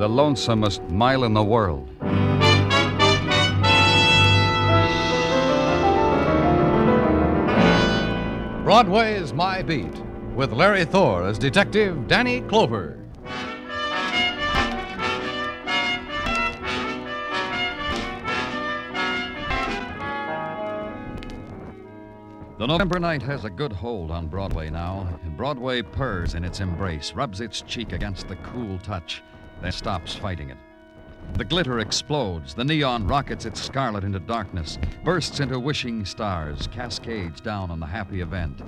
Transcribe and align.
the 0.00 0.08
lonesomest 0.08 0.88
mile 0.88 1.24
in 1.24 1.34
the 1.34 1.44
world. 1.44 1.86
Broadway's 8.64 9.34
My 9.34 9.60
Beat, 9.60 9.92
with 10.34 10.54
Larry 10.54 10.86
Thor 10.86 11.28
as 11.28 11.38
Detective 11.38 12.08
Danny 12.08 12.40
Clover. 12.40 12.96
The 22.56 22.66
November 22.66 22.98
night 22.98 23.20
has 23.20 23.44
a 23.44 23.50
good 23.50 23.72
hold 23.74 24.10
on 24.10 24.28
Broadway 24.28 24.70
now, 24.70 25.20
Broadway 25.36 25.82
purrs 25.82 26.34
in 26.34 26.42
its 26.42 26.60
embrace, 26.60 27.12
rubs 27.12 27.42
its 27.42 27.60
cheek 27.60 27.92
against 27.92 28.28
the 28.28 28.36
cool 28.36 28.78
touch, 28.78 29.22
then 29.62 29.72
stops 29.72 30.14
fighting 30.14 30.50
it. 30.50 30.56
The 31.34 31.44
glitter 31.44 31.78
explodes, 31.78 32.54
the 32.54 32.64
neon 32.64 33.06
rockets 33.06 33.46
its 33.46 33.60
scarlet 33.60 34.04
into 34.04 34.18
darkness, 34.20 34.78
bursts 35.04 35.40
into 35.40 35.58
wishing 35.60 36.04
stars, 36.04 36.66
cascades 36.68 37.40
down 37.40 37.70
on 37.70 37.80
the 37.80 37.86
happy 37.86 38.20
event. 38.20 38.62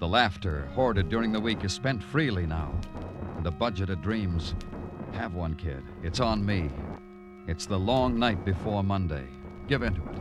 The 0.00 0.08
laughter, 0.08 0.66
hoarded 0.74 1.08
during 1.08 1.30
the 1.30 1.40
week, 1.40 1.62
is 1.62 1.72
spent 1.72 2.02
freely 2.02 2.46
now, 2.46 2.74
and 3.36 3.44
the 3.44 3.50
budget 3.50 3.90
of 3.90 4.02
dreams. 4.02 4.54
Have 5.12 5.34
one, 5.34 5.54
kid. 5.54 5.82
It's 6.02 6.20
on 6.20 6.44
me. 6.44 6.70
It's 7.46 7.66
the 7.66 7.78
long 7.78 8.18
night 8.18 8.44
before 8.44 8.82
Monday. 8.82 9.26
Give 9.68 9.82
into 9.82 10.02
it. 10.02 10.16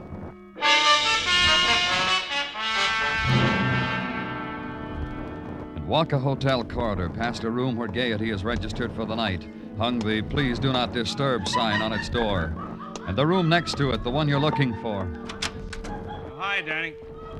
and 5.75 5.87
walk 5.87 6.13
a 6.13 6.19
hotel 6.19 6.63
corridor 6.63 7.09
past 7.09 7.43
a 7.43 7.49
room 7.49 7.75
where 7.75 7.87
gaiety 7.87 8.31
is 8.31 8.43
registered 8.43 8.91
for 8.93 9.05
the 9.05 9.15
night, 9.15 9.47
hung 9.79 9.97
the 9.99 10.21
Please 10.23 10.59
Do 10.59 10.73
Not 10.73 10.91
Disturb 10.91 11.47
sign 11.47 11.81
on 11.81 11.93
its 11.93 12.09
door. 12.09 12.53
And 13.07 13.17
the 13.17 13.25
room 13.25 13.47
next 13.47 13.77
to 13.77 13.91
it, 13.91 14.03
the 14.03 14.09
one 14.09 14.27
you're 14.27 14.37
looking 14.37 14.73
for. 14.81 15.09
Hi, 16.35 16.59
Danny. 16.59 16.95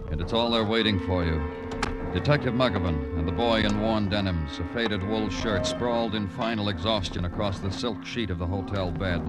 And 0.10 0.22
it's 0.22 0.32
all 0.32 0.50
there 0.50 0.64
waiting 0.64 1.02
for 1.06 1.26
you. 1.26 1.44
Detective 2.14 2.54
Muggavan 2.54 3.20
and 3.20 3.28
the 3.28 3.34
boy 3.34 3.64
in 3.64 3.82
worn 3.82 4.08
denims, 4.08 4.58
a 4.58 4.64
faded 4.74 5.06
wool 5.06 5.30
shirt 5.30 5.66
sprawled 5.66 6.16
in 6.16 6.30
final 6.30 6.70
exhaustion 6.70 7.26
across 7.26 7.60
the 7.60 7.70
silk 7.70 8.06
sheet 8.06 8.30
of 8.30 8.40
the 8.40 8.48
hotel 8.48 8.90
bed. 8.90 9.22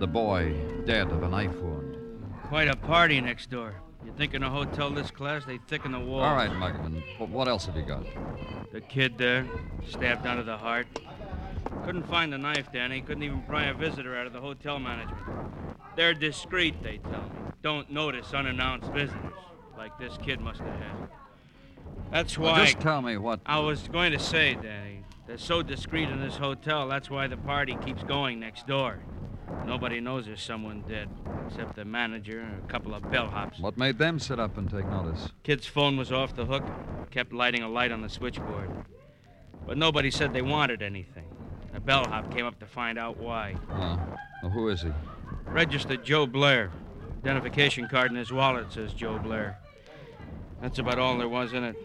The 0.00 0.06
boy, 0.06 0.56
dead 0.86 1.10
of 1.12 1.22
a 1.22 1.28
knife 1.28 1.54
wound. 1.56 1.98
Quite 2.44 2.68
a 2.68 2.76
party 2.76 3.20
next 3.20 3.50
door. 3.50 3.74
You 4.02 4.12
think 4.16 4.32
in 4.32 4.42
a 4.42 4.48
hotel 4.48 4.88
this 4.90 5.10
class, 5.10 5.44
they 5.44 5.58
thicken 5.68 5.92
the 5.92 6.00
walls. 6.00 6.24
All 6.24 6.34
right, 6.34 6.50
Muggavan, 6.50 7.28
what 7.28 7.48
else 7.48 7.66
have 7.66 7.76
you 7.76 7.82
got? 7.82 8.06
The 8.72 8.80
kid 8.80 9.18
there, 9.18 9.46
stabbed 9.86 10.26
under 10.26 10.42
the 10.42 10.56
heart. 10.56 10.86
Couldn't 11.84 12.08
find 12.08 12.32
the 12.32 12.38
knife, 12.38 12.72
Danny. 12.72 13.00
Couldn't 13.00 13.22
even 13.22 13.42
pry 13.42 13.64
a 13.66 13.74
visitor 13.74 14.16
out 14.16 14.26
of 14.26 14.32
the 14.32 14.40
hotel 14.40 14.78
management. 14.78 15.20
They're 15.96 16.14
discreet, 16.14 16.82
they 16.82 16.98
tell 16.98 17.22
me. 17.22 17.30
Don't 17.62 17.90
notice 17.90 18.32
unannounced 18.34 18.90
visitors, 18.92 19.32
like 19.78 19.98
this 19.98 20.16
kid 20.22 20.40
must 20.40 20.60
have 20.60 20.78
had. 20.78 21.08
That's 22.10 22.36
Well, 22.38 22.52
why. 22.52 22.64
just 22.66 22.80
tell 22.80 23.02
me 23.02 23.16
what. 23.16 23.40
I 23.46 23.58
was 23.60 23.88
going 23.88 24.12
to 24.12 24.18
say, 24.18 24.54
Danny, 24.54 25.04
they're 25.26 25.38
so 25.38 25.62
discreet 25.62 26.08
in 26.08 26.20
this 26.20 26.36
hotel, 26.36 26.86
that's 26.88 27.10
why 27.10 27.26
the 27.26 27.36
party 27.36 27.76
keeps 27.84 28.02
going 28.04 28.38
next 28.38 28.66
door. 28.66 28.98
Nobody 29.64 30.00
knows 30.00 30.26
there's 30.26 30.42
someone 30.42 30.82
dead, 30.88 31.08
except 31.46 31.76
the 31.76 31.84
manager 31.84 32.40
and 32.40 32.62
a 32.62 32.66
couple 32.66 32.94
of 32.94 33.02
bellhops. 33.04 33.60
What 33.60 33.76
made 33.76 33.98
them 33.98 34.18
sit 34.18 34.38
up 34.38 34.58
and 34.58 34.68
take 34.70 34.86
notice? 34.88 35.28
Kid's 35.44 35.66
phone 35.66 35.96
was 35.96 36.12
off 36.12 36.34
the 36.34 36.44
hook, 36.46 36.64
kept 37.10 37.32
lighting 37.32 37.62
a 37.62 37.68
light 37.68 37.90
on 37.92 38.02
the 38.02 38.08
switchboard. 38.08 38.70
But 39.66 39.78
nobody 39.78 40.10
said 40.10 40.32
they 40.32 40.42
wanted 40.42 40.82
anything. 40.82 41.25
A 41.76 41.80
bellhop 41.80 42.34
came 42.34 42.46
up 42.46 42.58
to 42.60 42.66
find 42.66 42.98
out 42.98 43.18
why. 43.18 43.54
Uh, 43.70 43.98
well, 44.42 44.50
who 44.50 44.68
is 44.70 44.80
he? 44.80 44.90
Registered 45.44 46.02
Joe 46.02 46.26
Blair. 46.26 46.70
Identification 47.18 47.86
card 47.86 48.10
in 48.10 48.16
his 48.16 48.32
wallet 48.32 48.72
says 48.72 48.94
Joe 48.94 49.18
Blair. 49.18 49.58
That's 50.62 50.78
about 50.78 50.98
all 50.98 51.18
there 51.18 51.28
was 51.28 51.52
in 51.52 51.64
it. 51.64 51.76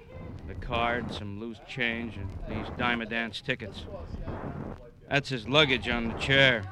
The 0.48 0.54
card, 0.56 1.14
some 1.14 1.42
loose 1.42 1.60
change, 1.68 2.16
and 2.16 2.30
these 2.48 2.72
dime 2.78 3.02
dance 3.10 3.42
tickets. 3.42 3.86
That's 5.10 5.28
his 5.28 5.48
luggage 5.48 5.90
on 5.90 6.08
the 6.08 6.14
chair. 6.16 6.64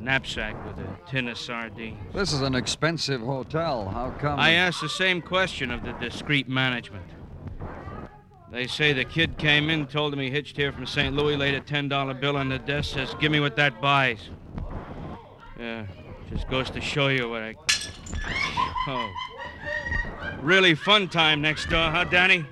Knapsack 0.00 0.54
with 0.66 0.84
a 0.84 1.10
tin 1.10 1.28
of 1.28 1.38
sardines. 1.38 1.98
This 2.12 2.32
is 2.32 2.40
an 2.40 2.54
expensive 2.54 3.20
hotel. 3.20 3.88
How 3.88 4.10
come? 4.10 4.38
I 4.38 4.52
asked 4.52 4.80
the 4.80 4.88
same 4.88 5.22
question 5.22 5.70
of 5.70 5.84
the 5.84 5.92
discreet 5.92 6.48
management. 6.48 7.04
They 8.50 8.66
say 8.66 8.94
the 8.94 9.04
kid 9.04 9.36
came 9.36 9.68
in, 9.68 9.86
told 9.86 10.12
him 10.12 10.20
he 10.20 10.30
hitched 10.30 10.56
here 10.56 10.72
from 10.72 10.86
St. 10.86 11.14
Louis, 11.14 11.36
laid 11.36 11.54
a 11.54 11.60
$10 11.60 12.20
bill 12.20 12.36
on 12.36 12.48
the 12.48 12.58
desk, 12.58 12.94
says, 12.94 13.14
Give 13.20 13.30
me 13.30 13.40
what 13.40 13.56
that 13.56 13.80
buys. 13.82 14.30
Yeah, 15.58 15.86
just 16.30 16.48
goes 16.48 16.70
to 16.70 16.80
show 16.80 17.08
you 17.08 17.28
what 17.28 17.42
I. 17.42 17.54
Oh. 18.90 19.12
Really 20.40 20.74
fun 20.74 21.08
time 21.08 21.42
next 21.42 21.68
door, 21.68 21.90
huh, 21.90 22.04
Danny? 22.04 22.46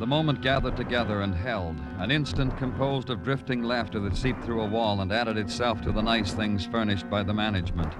The 0.00 0.06
moment 0.06 0.40
gathered 0.40 0.76
together 0.76 1.20
and 1.20 1.32
held, 1.32 1.76
an 1.98 2.10
instant 2.10 2.58
composed 2.58 3.10
of 3.10 3.22
drifting 3.22 3.62
laughter 3.62 4.00
that 4.00 4.16
seeped 4.16 4.42
through 4.42 4.62
a 4.62 4.66
wall 4.66 5.02
and 5.02 5.12
added 5.12 5.36
itself 5.36 5.80
to 5.82 5.92
the 5.92 6.02
nice 6.02 6.32
things 6.32 6.66
furnished 6.66 7.08
by 7.08 7.22
the 7.22 7.32
management. 7.32 7.92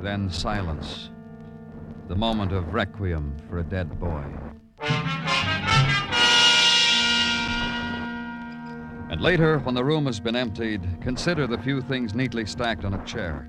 Then 0.00 0.30
silence. 0.30 1.10
The 2.08 2.14
moment 2.14 2.52
of 2.52 2.72
requiem 2.72 3.36
for 3.48 3.58
a 3.58 3.64
dead 3.64 3.98
boy. 3.98 4.24
And 9.08 9.20
later, 9.20 9.58
when 9.60 9.74
the 9.74 9.84
room 9.84 10.06
has 10.06 10.20
been 10.20 10.36
emptied, 10.36 10.82
consider 11.00 11.46
the 11.46 11.58
few 11.58 11.80
things 11.80 12.14
neatly 12.14 12.46
stacked 12.46 12.84
on 12.84 12.94
a 12.94 13.04
chair. 13.04 13.48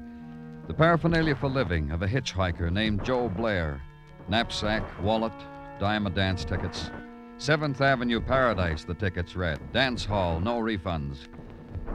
The 0.68 0.73
paraphernalia 0.73 1.35
for 1.35 1.50
living 1.50 1.91
of 1.91 2.01
a 2.01 2.07
hitchhiker 2.07 2.72
named 2.72 3.03
Joe 3.03 3.29
Blair 3.29 3.81
knapsack, 4.28 4.84
wallet, 5.01 5.31
a 5.79 6.09
dance 6.09 6.44
tickets. 6.44 6.91
Seventh 7.38 7.79
Avenue 7.81 8.19
Paradise, 8.19 8.84
the 8.84 8.94
tickets 8.94 9.35
read. 9.35 9.59
Dance 9.72 10.03
hall, 10.03 10.39
no 10.39 10.57
refunds. 10.57 11.28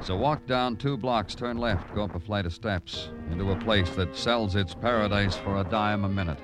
So 0.01 0.17
walk 0.17 0.47
down 0.47 0.77
two 0.77 0.97
blocks, 0.97 1.35
turn 1.35 1.59
left, 1.59 1.95
go 1.95 2.05
up 2.05 2.15
a 2.15 2.21
flight 2.21 2.47
of 2.47 2.55
steps 2.55 3.11
into 3.31 3.53
a 3.53 3.57
place 3.57 3.91
that 3.91 4.17
sells 4.17 4.57
its 4.57 4.75
paradise 4.75 5.37
for 5.37 5.59
a 5.59 5.65
dime 5.65 6.05
a 6.05 6.09
minute. 6.09 6.39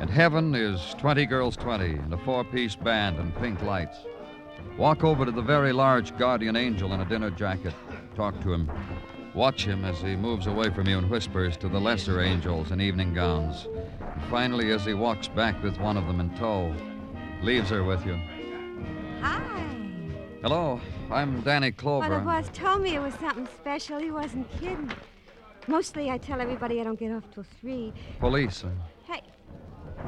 And 0.00 0.08
heaven 0.08 0.54
is 0.54 0.94
20 0.98 1.26
girls 1.26 1.56
20 1.56 1.84
and 1.84 2.14
a 2.14 2.16
four 2.18 2.42
piece 2.42 2.74
band 2.74 3.18
and 3.18 3.36
pink 3.36 3.60
lights. 3.62 3.98
Walk 4.78 5.04
over 5.04 5.26
to 5.26 5.30
the 5.30 5.42
very 5.42 5.72
large 5.74 6.16
guardian 6.16 6.56
angel 6.56 6.94
in 6.94 7.00
a 7.00 7.04
dinner 7.04 7.30
jacket. 7.30 7.74
Talk 8.16 8.40
to 8.40 8.52
him. 8.54 8.70
Watch 9.34 9.64
him 9.66 9.84
as 9.84 10.00
he 10.00 10.16
moves 10.16 10.46
away 10.46 10.70
from 10.70 10.88
you 10.88 10.96
and 10.96 11.10
whispers 11.10 11.56
to 11.58 11.68
the 11.68 11.78
lesser 11.78 12.20
angels 12.22 12.72
in 12.72 12.80
evening 12.80 13.12
gowns. 13.12 13.68
And 14.00 14.22
finally, 14.30 14.72
as 14.72 14.86
he 14.86 14.94
walks 14.94 15.28
back 15.28 15.62
with 15.62 15.78
one 15.78 15.98
of 15.98 16.06
them 16.06 16.18
in 16.18 16.30
tow, 16.36 16.74
leaves 17.42 17.68
her 17.68 17.84
with 17.84 18.04
you. 18.06 18.18
Hi. 19.20 19.66
Hello, 20.42 20.80
I'm 21.10 21.42
Danny 21.42 21.74
Well, 21.82 22.00
the 22.00 22.06
Clover. 22.08 22.20
boss 22.20 22.48
told 22.54 22.80
me 22.82 22.94
it 22.94 23.02
was 23.02 23.12
something 23.14 23.46
special. 23.54 23.98
He 23.98 24.10
wasn't 24.10 24.50
kidding. 24.58 24.90
Mostly 25.66 26.10
I 26.10 26.16
tell 26.16 26.40
everybody 26.40 26.80
I 26.80 26.84
don't 26.84 26.98
get 26.98 27.12
off 27.12 27.24
till 27.32 27.44
three. 27.60 27.92
Police. 28.18 28.64
uh, 28.64 28.70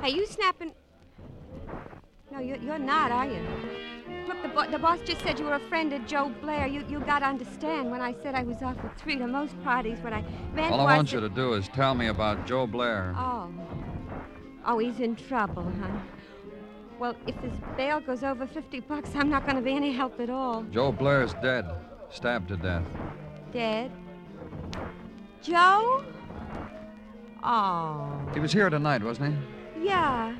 Hey, 0.00 0.11
you 0.11 0.27
snapping? 0.27 0.73
No, 2.31 2.41
you're, 2.41 2.56
you're 2.56 2.79
not, 2.79 3.12
are 3.12 3.27
you? 3.27 3.41
Look, 4.27 4.43
the, 4.43 4.49
bo- 4.49 4.71
the 4.71 4.79
boss 4.79 5.00
just 5.05 5.21
said 5.23 5.39
you 5.39 5.44
were 5.44 5.55
a 5.55 5.69
friend 5.69 5.93
of 5.93 6.06
Joe 6.06 6.33
Blair. 6.41 6.67
You 6.67 6.85
you 6.89 7.00
got 7.00 7.19
to 7.21 7.27
understand 7.27 7.91
when 7.91 8.00
I 8.00 8.15
said 8.23 8.35
I 8.35 8.43
was 8.43 8.62
off 8.62 8.77
at 8.85 8.99
three 8.99 9.17
to 9.17 9.27
most 9.27 9.61
parties. 9.62 9.99
when 10.00 10.15
I 10.15 10.25
meant 10.55 10.73
All 10.73 10.81
I 10.81 10.97
want 10.97 11.12
you 11.12 11.21
to 11.21 11.29
do 11.29 11.55
is 11.55 11.69
tell 11.69 11.94
me 11.94 12.06
about 12.06 12.47
Joe 12.47 12.67
Blair. 12.67 13.15
Oh. 13.17 13.50
Oh, 14.65 14.79
he's 14.79 15.00
in 15.00 15.17
trouble, 15.17 15.71
huh? 15.81 15.99
Well, 16.99 17.17
if 17.27 17.35
his 17.37 17.53
bail 17.77 18.00
goes 18.00 18.23
over 18.23 18.47
50 18.47 18.81
bucks, 18.81 19.11
I'm 19.15 19.29
not 19.29 19.45
going 19.45 19.56
to 19.56 19.62
be 19.62 19.73
any 19.73 19.93
help 19.93 20.21
at 20.21 20.31
all. 20.31 20.62
Joe 20.71 20.93
Blair's 20.93 21.35
dead, 21.35 21.67
stabbed 22.11 22.49
to 22.49 22.56
death. 22.56 22.85
Dead? 23.53 23.91
Joe? 25.43 26.05
Oh. 27.43 28.31
He 28.35 28.41
was 28.41 28.53
here 28.53 28.71
tonight, 28.71 29.03
wasn't 29.03 29.35
he? 29.35 29.51
Yeah. 29.82 30.37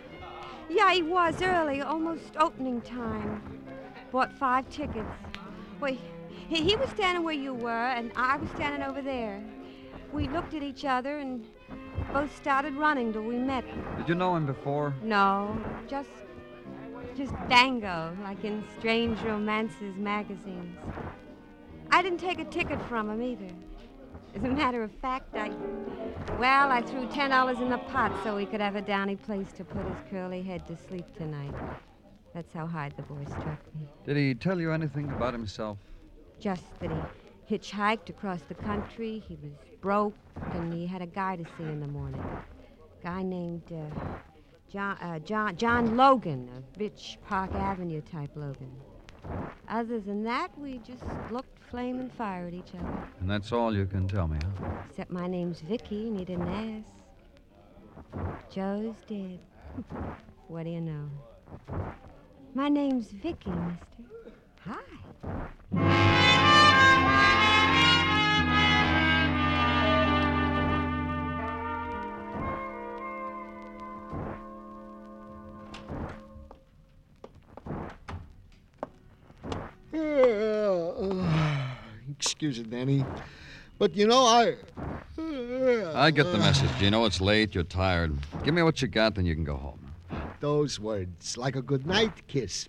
Yeah, 0.71 0.93
he 0.93 1.03
was 1.03 1.43
early, 1.43 1.83
almost 1.83 2.37
opening 2.39 2.81
time. 2.81 3.43
Bought 4.11 4.33
five 4.33 4.69
tickets. 4.71 5.09
Well, 5.81 5.97
He, 6.49 6.63
he 6.63 6.77
was 6.77 6.89
standing 6.91 7.25
where 7.25 7.35
you 7.35 7.55
were, 7.55 7.71
and 7.71 8.13
I 8.15 8.37
was 8.37 8.49
standing 8.51 8.83
over 8.83 9.03
there. 9.03 9.43
We 10.13 10.29
looked 10.29 10.55
at 10.55 10.63
each 10.63 10.85
other 10.85 11.19
and 11.19 11.45
both 12.13 12.35
started 12.37 12.75
running 12.75 13.13
till 13.13 13.23
we 13.23 13.37
met. 13.37 13.65
Did 13.97 14.09
you 14.09 14.15
know 14.15 14.37
him 14.37 14.47
before? 14.47 14.95
No, 15.03 15.59
just 15.89 16.11
just 17.17 17.33
Dango, 17.49 18.17
like 18.23 18.43
in 18.45 18.65
Strange 18.79 19.21
Romances 19.21 19.97
magazines. 19.97 20.79
I 21.91 22.01
didn't 22.03 22.21
take 22.21 22.39
a 22.39 22.45
ticket 22.45 22.81
from 22.89 23.11
him 23.11 23.23
either. 23.23 23.55
As 24.35 24.43
a 24.43 24.49
matter 24.49 24.83
of 24.83 24.91
fact, 24.93 25.35
I 25.35 25.51
well, 26.39 26.71
I 26.71 26.81
threw 26.83 27.07
ten 27.09 27.31
dollars 27.31 27.59
in 27.59 27.69
the 27.69 27.79
pot 27.79 28.13
so 28.25 28.37
he 28.37 28.47
could 28.47 28.61
have 28.61 28.77
a 28.77 28.83
downy 28.83 29.17
place 29.17 29.53
to 29.53 29.65
put 29.65 29.85
his 29.85 29.97
curly 30.11 30.43
head 30.43 30.67
to 30.69 30.77
sleep 30.77 31.05
tonight. 31.17 31.55
That's 32.35 32.53
how 32.53 32.67
hard 32.67 32.95
the 32.97 33.03
boy 33.03 33.25
struck 33.25 33.61
me. 33.75 33.87
Did 34.07 34.17
he 34.17 34.35
tell 34.35 34.59
you 34.59 34.73
anything 34.73 35.11
about 35.11 35.35
himself? 35.35 35.79
Just 36.41 36.65
that 36.81 36.91
he 36.91 37.59
hitchhiked 37.59 38.09
across 38.09 38.41
the 38.49 38.55
country. 38.55 39.23
He 39.29 39.37
was 39.43 39.53
broke, 39.81 40.17
and 40.55 40.73
he 40.73 40.87
had 40.87 41.03
a 41.03 41.07
guy 41.07 41.37
to 41.37 41.45
see 41.59 41.65
in 41.65 41.81
the 41.81 41.89
morning. 41.89 42.21
A 42.21 43.05
Guy 43.05 43.23
named 43.23 43.71
uh, 43.71 44.01
John, 44.73 44.97
uh, 44.99 45.19
John 45.19 45.57
John 45.57 45.97
Logan, 45.97 46.49
a 46.57 46.79
rich 46.81 47.19
Park 47.29 47.55
Avenue 47.55 48.01
type 48.01 48.31
Logan. 48.35 48.73
Other 49.69 50.01
than 50.01 50.23
that, 50.25 50.57
we 50.59 50.79
just 50.79 51.03
looked 51.31 51.59
flame 51.71 51.99
and 52.01 52.13
fire 52.13 52.47
at 52.47 52.55
each 52.55 52.75
other. 52.79 53.09
And 53.21 53.31
that's 53.31 53.53
all 53.53 53.75
you 53.75 53.87
can 53.87 54.07
tell 54.07 54.29
me, 54.29 54.39
huh? 54.61 54.69
Except 54.91 55.11
my 55.11 55.27
name's 55.27 55.61
Vicky, 55.61 56.09
and 56.09 56.19
he 56.19 56.25
didn't 56.25 56.85
ask. 58.15 58.35
Joe's 58.51 58.97
dead. 59.09 59.39
what 60.49 60.65
do 60.65 60.71
you 60.71 60.81
know? 60.81 61.09
My 62.55 62.69
name's 62.69 63.11
Vicky, 63.11 63.51
mister. 63.51 64.03
Hi. 64.67 66.22
Excuse 82.43 82.59
it, 82.59 82.71
Danny. 82.71 83.05
But 83.79 83.95
you 83.95 84.09
know, 84.09 84.25
I. 84.25 84.57
I 85.95 86.11
get 86.11 86.25
the 86.33 86.39
message, 86.39 86.71
Gino. 86.77 87.05
It's 87.05 87.21
late. 87.21 87.55
You're 87.55 87.63
tired. 87.63 88.19
Give 88.43 88.53
me 88.53 88.65
what 88.65 88.83
you 88.83 88.89
got, 88.89 89.15
then 89.15 89.27
you 89.27 89.37
can 89.37 89.45
go 89.45 89.55
home. 89.55 89.93
Those 90.41 90.81
words, 90.81 91.37
like 91.37 91.55
a 91.55 91.63
good 91.63 91.87
night 91.87 92.27
kiss. 92.27 92.69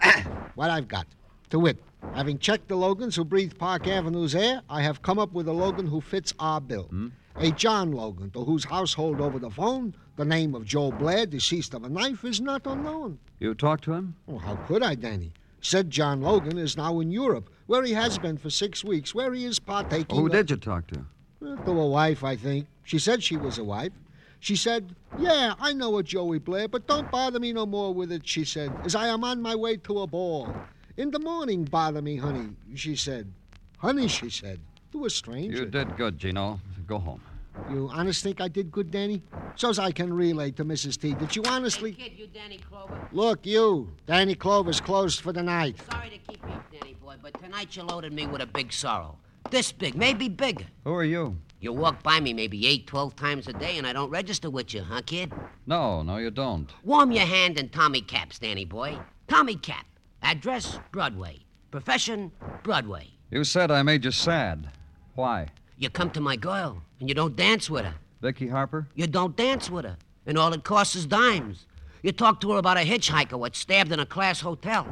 what 0.54 0.70
I've 0.70 0.86
got. 0.86 1.08
To 1.50 1.58
wit, 1.58 1.82
having 2.14 2.38
checked 2.38 2.68
the 2.68 2.76
Logans 2.76 3.16
who 3.16 3.24
breathe 3.24 3.58
Park 3.58 3.88
Avenue's 3.88 4.36
air, 4.36 4.62
I 4.70 4.82
have 4.82 5.02
come 5.02 5.18
up 5.18 5.32
with 5.32 5.48
a 5.48 5.52
Logan 5.52 5.88
who 5.88 6.00
fits 6.00 6.32
our 6.38 6.60
bill. 6.60 6.84
Hmm? 6.84 7.08
A 7.34 7.50
John 7.50 7.90
Logan, 7.90 8.30
to 8.30 8.44
whose 8.44 8.66
household 8.66 9.20
over 9.20 9.40
the 9.40 9.50
phone, 9.50 9.96
the 10.14 10.24
name 10.24 10.54
of 10.54 10.64
Joe 10.64 10.92
Blair, 10.92 11.26
deceased 11.26 11.74
of 11.74 11.82
a 11.82 11.88
knife, 11.88 12.24
is 12.24 12.40
not 12.40 12.68
unknown. 12.68 13.18
You 13.40 13.54
talked 13.54 13.82
to 13.84 13.94
him? 13.94 14.14
Oh, 14.28 14.38
how 14.38 14.54
could 14.54 14.84
I, 14.84 14.94
Danny? 14.94 15.32
Said 15.60 15.90
John 15.90 16.20
Logan 16.20 16.56
is 16.56 16.76
now 16.76 17.00
in 17.00 17.10
Europe, 17.10 17.48
where 17.72 17.84
he 17.84 17.94
has 17.94 18.18
been 18.18 18.36
for 18.36 18.50
six 18.50 18.84
weeks, 18.84 19.14
where 19.14 19.32
he 19.32 19.46
is 19.46 19.58
partaking. 19.58 20.14
Who 20.14 20.26
of- 20.26 20.32
did 20.32 20.50
you 20.50 20.58
talk 20.58 20.86
to? 20.88 21.06
To 21.40 21.70
a 21.70 21.88
wife, 21.88 22.22
I 22.22 22.36
think. 22.36 22.66
She 22.84 22.98
said 22.98 23.22
she 23.22 23.38
was 23.38 23.56
a 23.56 23.64
wife. 23.64 23.92
She 24.40 24.56
said, 24.56 24.94
Yeah, 25.18 25.54
I 25.58 25.72
know 25.72 25.96
a 25.96 26.02
Joey 26.02 26.38
Blair, 26.38 26.68
but 26.68 26.86
don't 26.86 27.10
bother 27.10 27.40
me 27.40 27.50
no 27.50 27.64
more 27.64 27.94
with 27.94 28.12
it, 28.12 28.28
she 28.28 28.44
said, 28.44 28.70
as 28.84 28.94
I 28.94 29.06
am 29.06 29.24
on 29.24 29.40
my 29.40 29.54
way 29.54 29.78
to 29.78 30.00
a 30.00 30.06
ball. 30.06 30.54
In 30.98 31.10
the 31.12 31.18
morning, 31.18 31.64
bother 31.64 32.02
me, 32.02 32.16
honey, 32.16 32.50
she 32.74 32.94
said. 32.94 33.32
Honey, 33.78 34.06
she 34.06 34.28
said, 34.28 34.60
to 34.92 35.06
a 35.06 35.10
stranger. 35.10 35.56
You 35.56 35.64
did 35.64 35.96
good, 35.96 36.18
Gino. 36.18 36.60
Go 36.86 36.98
home. 36.98 37.22
You 37.70 37.88
honest 37.90 38.22
think 38.22 38.42
I 38.42 38.48
did 38.48 38.70
good, 38.70 38.90
Danny? 38.90 39.22
So's 39.56 39.78
I 39.78 39.92
can 39.92 40.12
relay 40.12 40.50
to 40.52 40.64
Mrs. 40.64 41.00
T. 41.00 41.14
Did 41.14 41.34
you 41.34 41.42
honestly? 41.46 41.92
Hey, 41.92 42.10
kid, 42.10 42.18
you 42.18 42.26
Danny 42.26 42.58
Clover. 42.58 43.08
Look, 43.12 43.46
you. 43.46 43.92
Danny 44.06 44.34
Clover's 44.34 44.80
closed 44.80 45.20
for 45.22 45.32
the 45.32 45.42
night. 45.42 45.76
Sorry 45.90 46.10
to 46.10 46.18
keep 46.18 46.42
you, 46.44 46.78
Danny 46.78 46.96
boy, 47.12 47.18
but 47.22 47.42
tonight 47.42 47.76
you 47.76 47.82
loaded 47.82 48.12
me 48.12 48.26
with 48.26 48.40
a 48.40 48.46
big 48.46 48.72
sorrow. 48.72 49.18
This 49.50 49.72
big, 49.72 49.94
maybe 49.94 50.28
bigger. 50.28 50.64
Who 50.84 50.94
are 50.94 51.04
you? 51.04 51.36
You 51.60 51.72
walk 51.72 52.02
by 52.02 52.20
me 52.20 52.32
maybe 52.32 52.66
eight, 52.66 52.86
twelve 52.86 53.16
times 53.16 53.48
a 53.48 53.52
day, 53.52 53.78
and 53.78 53.86
I 53.86 53.92
don't 53.92 54.10
register 54.10 54.50
with 54.50 54.72
you, 54.72 54.82
huh, 54.82 55.02
kid? 55.04 55.32
No, 55.66 56.02
no, 56.02 56.16
you 56.16 56.30
don't. 56.30 56.70
Warm 56.82 57.12
your 57.12 57.26
hand 57.26 57.58
in 57.58 57.68
Tommy 57.68 58.00
Caps, 58.00 58.38
Danny 58.38 58.64
boy. 58.64 58.98
Tommy 59.28 59.56
Cap. 59.56 59.86
Address, 60.22 60.78
Broadway. 60.90 61.40
Profession, 61.70 62.32
Broadway. 62.62 63.08
You 63.30 63.44
said 63.44 63.70
I 63.70 63.82
made 63.82 64.04
you 64.04 64.10
sad. 64.10 64.70
Why? 65.14 65.48
You 65.78 65.90
come 65.90 66.10
to 66.10 66.20
my 66.20 66.36
girl, 66.36 66.82
and 67.00 67.08
you 67.08 67.14
don't 67.14 67.36
dance 67.36 67.68
with 67.68 67.84
her. 67.84 67.94
Vicky 68.20 68.48
Harper? 68.48 68.88
You 68.94 69.06
don't 69.06 69.36
dance 69.36 69.68
with 69.68 69.84
her, 69.84 69.96
and 70.26 70.38
all 70.38 70.52
it 70.52 70.64
costs 70.64 70.96
is 70.96 71.06
dimes. 71.06 71.66
You 72.02 72.12
talk 72.12 72.40
to 72.40 72.52
her 72.52 72.58
about 72.58 72.76
a 72.76 72.80
hitchhiker 72.80 73.38
what 73.38 73.54
stabbed 73.54 73.92
in 73.92 74.00
a 74.00 74.06
class 74.06 74.40
hotel. 74.40 74.86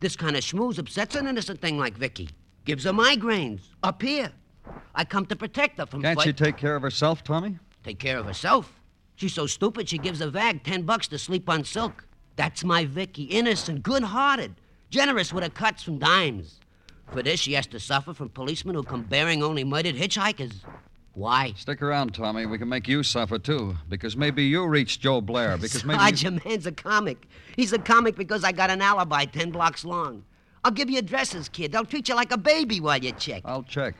This 0.00 0.16
kind 0.16 0.34
of 0.34 0.42
schmooze 0.42 0.78
upsets 0.78 1.14
an 1.14 1.26
innocent 1.26 1.60
thing 1.60 1.78
like 1.78 1.94
Vicky. 1.94 2.30
Gives 2.64 2.84
her 2.84 2.92
migraines. 2.92 3.60
Up 3.82 4.00
here. 4.00 4.32
I 4.94 5.04
come 5.04 5.26
to 5.26 5.36
protect 5.36 5.78
her 5.78 5.86
from 5.86 6.02
Can't 6.02 6.20
she 6.20 6.32
take 6.32 6.56
care 6.56 6.74
of 6.74 6.82
herself, 6.82 7.22
Tommy? 7.22 7.58
take 7.82 7.98
care 7.98 8.18
of 8.18 8.26
herself. 8.26 8.78
She's 9.16 9.32
so 9.32 9.46
stupid 9.46 9.88
she 9.88 9.96
gives 9.98 10.20
a 10.20 10.30
vag 10.30 10.64
ten 10.64 10.82
bucks 10.82 11.08
to 11.08 11.18
sleep 11.18 11.48
on 11.48 11.64
silk. 11.64 12.06
That's 12.36 12.62
my 12.64 12.84
Vicky, 12.84 13.24
innocent, 13.24 13.82
good-hearted, 13.82 14.54
generous 14.90 15.32
with 15.32 15.44
her 15.44 15.50
cuts 15.50 15.82
from 15.82 15.98
dimes. 15.98 16.60
For 17.10 17.22
this, 17.22 17.40
she 17.40 17.54
has 17.54 17.66
to 17.68 17.80
suffer 17.80 18.14
from 18.14 18.28
policemen 18.30 18.74
who 18.74 18.82
come 18.82 19.02
bearing 19.02 19.42
only 19.42 19.64
murdered 19.64 19.96
hitchhikers. 19.96 20.54
Why? 21.14 21.52
Stick 21.56 21.82
around, 21.82 22.14
Tommy. 22.14 22.46
We 22.46 22.56
can 22.58 22.68
make 22.68 22.86
you 22.86 23.02
suffer, 23.02 23.38
too. 23.38 23.76
Because 23.88 24.16
maybe 24.16 24.44
you 24.44 24.66
reached 24.66 25.00
Joe 25.00 25.20
Blair. 25.20 25.56
Because 25.56 25.84
maybe. 25.84 25.98
Sarge, 25.98 26.44
man's 26.44 26.66
a 26.66 26.72
comic. 26.72 27.26
He's 27.56 27.72
a 27.72 27.78
comic 27.78 28.16
because 28.16 28.44
I 28.44 28.52
got 28.52 28.70
an 28.70 28.80
alibi 28.80 29.24
ten 29.24 29.50
blocks 29.50 29.84
long. 29.84 30.24
I'll 30.64 30.70
give 30.70 30.90
you 30.90 30.98
addresses, 30.98 31.48
kid. 31.48 31.72
They'll 31.72 31.84
treat 31.86 32.08
you 32.08 32.14
like 32.14 32.32
a 32.32 32.38
baby 32.38 32.80
while 32.80 32.98
you 32.98 33.12
check. 33.12 33.42
I'll 33.44 33.62
check. 33.62 33.94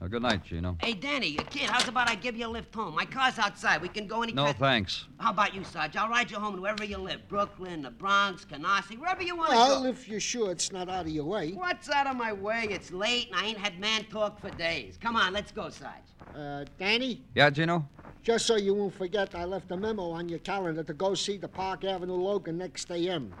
Well, 0.00 0.08
good 0.08 0.22
night, 0.22 0.44
Gino. 0.44 0.76
Hey, 0.80 0.92
Danny, 0.92 1.32
kid, 1.50 1.68
how's 1.68 1.88
about 1.88 2.08
I 2.08 2.14
give 2.14 2.36
you 2.36 2.46
a 2.46 2.48
lift 2.48 2.72
home? 2.72 2.94
My 2.94 3.04
car's 3.04 3.36
outside. 3.36 3.82
We 3.82 3.88
can 3.88 4.06
go 4.06 4.22
any 4.22 4.32
No, 4.32 4.44
time. 4.44 4.54
thanks. 4.54 5.06
How 5.18 5.30
about 5.32 5.56
you, 5.56 5.64
Sarge? 5.64 5.96
I'll 5.96 6.08
ride 6.08 6.30
you 6.30 6.36
home 6.38 6.54
to 6.54 6.60
wherever 6.62 6.84
you 6.84 6.98
live. 6.98 7.26
Brooklyn, 7.28 7.82
the 7.82 7.90
Bronx, 7.90 8.44
Canarsie, 8.44 8.96
wherever 8.96 9.24
you 9.24 9.34
want 9.34 9.50
to 9.50 9.56
Well, 9.56 9.68
go. 9.68 9.80
Well, 9.82 9.90
if 9.90 10.08
you're 10.08 10.20
sure 10.20 10.52
it's 10.52 10.70
not 10.70 10.88
out 10.88 11.06
of 11.06 11.08
your 11.08 11.24
way. 11.24 11.50
What's 11.50 11.90
out 11.90 12.06
of 12.06 12.14
my 12.16 12.32
way? 12.32 12.68
It's 12.70 12.92
late 12.92 13.26
and 13.32 13.40
I 13.40 13.46
ain't 13.46 13.58
had 13.58 13.80
man 13.80 14.04
talk 14.04 14.40
for 14.40 14.50
days. 14.50 14.96
Come 15.00 15.16
on, 15.16 15.32
let's 15.32 15.50
go, 15.50 15.68
Sarge. 15.68 15.94
Uh, 16.32 16.64
Danny? 16.78 17.24
Yeah, 17.34 17.50
Gino? 17.50 17.88
Just 18.22 18.46
so 18.46 18.54
you 18.54 18.74
won't 18.74 18.94
forget, 18.94 19.34
I 19.34 19.44
left 19.46 19.72
a 19.72 19.76
memo 19.76 20.10
on 20.10 20.28
your 20.28 20.38
calendar 20.40 20.84
to 20.84 20.94
go 20.94 21.14
see 21.14 21.38
the 21.38 21.48
Park 21.48 21.82
Avenue 21.84 22.14
Logan 22.14 22.58
next 22.58 22.88
AM. 22.92 23.34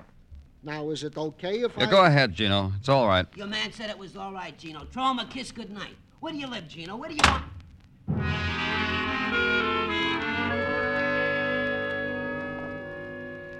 Now, 0.62 0.90
is 0.90 1.04
it 1.04 1.16
okay 1.16 1.60
if 1.60 1.72
Yeah, 1.76 1.86
I... 1.86 1.90
go 1.90 2.04
ahead, 2.04 2.34
Gino. 2.34 2.72
It's 2.78 2.88
all 2.88 3.06
right. 3.06 3.26
Your 3.36 3.46
man 3.46 3.72
said 3.72 3.90
it 3.90 3.98
was 3.98 4.16
all 4.16 4.32
right, 4.32 4.56
Gino. 4.58 4.84
Throw 4.90 5.10
him 5.10 5.18
a 5.20 5.26
kiss 5.26 5.52
goodnight. 5.52 5.96
Where 6.20 6.32
do 6.32 6.38
you 6.38 6.48
live, 6.48 6.66
Gino? 6.66 6.96
Where 6.96 7.08
do 7.08 7.14
you 7.14 7.20
want? 7.24 7.44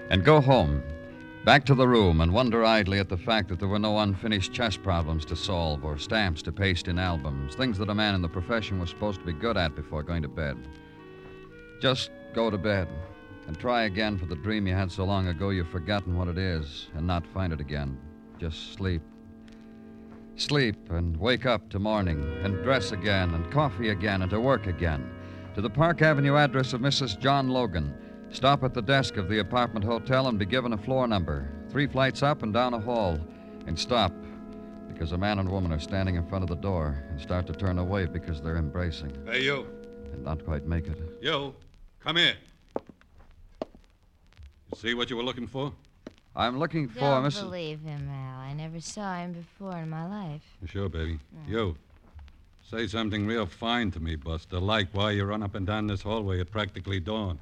And 0.09 0.25
go 0.25 0.41
home. 0.41 0.83
Back 1.45 1.65
to 1.65 1.75
the 1.75 1.87
room 1.87 2.19
and 2.19 2.33
wonder 2.33 2.65
idly 2.65 2.99
at 2.99 3.07
the 3.07 3.17
fact 3.17 3.47
that 3.47 3.59
there 3.59 3.69
were 3.69 3.79
no 3.79 3.99
unfinished 3.99 4.51
chess 4.51 4.75
problems 4.75 5.23
to 5.25 5.35
solve 5.35 5.85
or 5.85 5.97
stamps 5.97 6.41
to 6.43 6.51
paste 6.51 6.89
in 6.89 6.99
albums, 6.99 7.55
things 7.55 7.77
that 7.77 7.89
a 7.89 7.95
man 7.95 8.13
in 8.13 8.21
the 8.21 8.27
profession 8.27 8.77
was 8.77 8.89
supposed 8.89 9.21
to 9.21 9.25
be 9.25 9.33
good 9.33 9.55
at 9.55 9.73
before 9.73 10.03
going 10.03 10.21
to 10.21 10.27
bed. 10.27 10.57
Just 11.81 12.11
go 12.33 12.49
to 12.49 12.57
bed 12.57 12.89
and 13.49 13.57
try 13.59 13.85
again 13.85 14.15
for 14.15 14.27
the 14.27 14.35
dream 14.35 14.67
you 14.67 14.75
had 14.75 14.91
so 14.91 15.03
long 15.03 15.27
ago 15.29 15.49
you've 15.49 15.67
forgotten 15.69 16.15
what 16.15 16.27
it 16.27 16.37
is 16.37 16.87
and 16.93 17.07
not 17.07 17.25
find 17.33 17.51
it 17.51 17.59
again. 17.59 17.97
Just 18.37 18.73
sleep. 18.75 19.01
Sleep 20.35 20.75
and 20.91 21.17
wake 21.17 21.47
up 21.47 21.67
to 21.71 21.79
morning 21.79 22.21
and 22.43 22.61
dress 22.63 22.91
again 22.91 23.33
and 23.33 23.51
coffee 23.51 23.89
again 23.89 24.21
and 24.21 24.29
to 24.29 24.39
work 24.39 24.67
again. 24.67 25.09
To 25.55 25.61
the 25.61 25.69
Park 25.69 26.03
Avenue 26.03 26.35
address 26.37 26.73
of 26.73 26.81
Mrs. 26.81 27.19
John 27.19 27.49
Logan. 27.49 27.91
Stop 28.29 28.63
at 28.63 28.75
the 28.75 28.83
desk 28.83 29.17
of 29.17 29.27
the 29.29 29.39
apartment 29.39 29.83
hotel 29.83 30.27
and 30.27 30.37
be 30.37 30.45
given 30.45 30.73
a 30.73 30.77
floor 30.77 31.07
number. 31.07 31.51
Three 31.71 31.87
flights 31.87 32.21
up 32.21 32.43
and 32.43 32.53
down 32.53 32.75
a 32.75 32.79
hall. 32.79 33.17
And 33.65 33.77
stop 33.79 34.13
because 34.87 35.11
a 35.11 35.17
man 35.17 35.39
and 35.39 35.49
woman 35.49 35.71
are 35.73 35.79
standing 35.79 36.17
in 36.17 36.27
front 36.27 36.43
of 36.43 36.49
the 36.49 36.55
door 36.55 37.03
and 37.09 37.19
start 37.19 37.47
to 37.47 37.53
turn 37.53 37.79
away 37.79 38.05
because 38.05 38.43
they're 38.43 38.57
embracing 38.57 39.11
Hey, 39.25 39.41
you. 39.41 39.65
and 40.13 40.23
not 40.23 40.45
quite 40.45 40.67
make 40.67 40.85
it. 40.85 40.99
You. 41.19 41.55
Come 41.99 42.17
here. 42.17 42.35
You 44.71 44.77
see 44.77 44.93
what 44.93 45.09
you 45.09 45.17
were 45.17 45.23
looking 45.23 45.47
for? 45.47 45.73
I'm 46.35 46.59
looking 46.59 46.87
for 46.87 46.99
Don't 46.99 47.23
Mrs. 47.23 47.41
believe 47.41 47.81
him, 47.81 48.09
Al. 48.09 48.39
I 48.39 48.53
never 48.53 48.79
saw 48.79 49.15
him 49.17 49.33
before 49.33 49.77
in 49.77 49.89
my 49.89 50.07
life. 50.07 50.43
Sure, 50.65 50.87
baby. 50.87 51.19
You. 51.47 51.75
Say 52.69 52.85
something 52.85 53.25
real 53.25 53.47
fine 53.47 53.89
to 53.91 53.99
me, 53.99 54.15
Buster, 54.15 54.59
like 54.59 54.89
why 54.91 55.11
you 55.11 55.25
run 55.25 55.41
up 55.41 55.55
and 55.55 55.65
down 55.65 55.87
this 55.87 56.03
hallway 56.03 56.39
at 56.39 56.51
practically 56.51 56.99
dawn. 56.99 57.39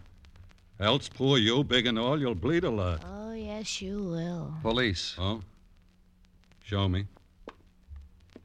Else, 0.80 1.10
poor 1.10 1.38
you, 1.38 1.64
big 1.64 1.86
and 1.86 2.00
all, 2.00 2.20
you'll 2.20 2.36
bleed 2.36 2.64
a 2.64 2.70
lot. 2.70 3.04
Oh, 3.06 3.34
yes, 3.34 3.82
you 3.82 4.02
will. 4.04 4.54
Police. 4.62 5.16
Oh? 5.20 5.42
Show 6.64 6.88
me. 6.88 7.08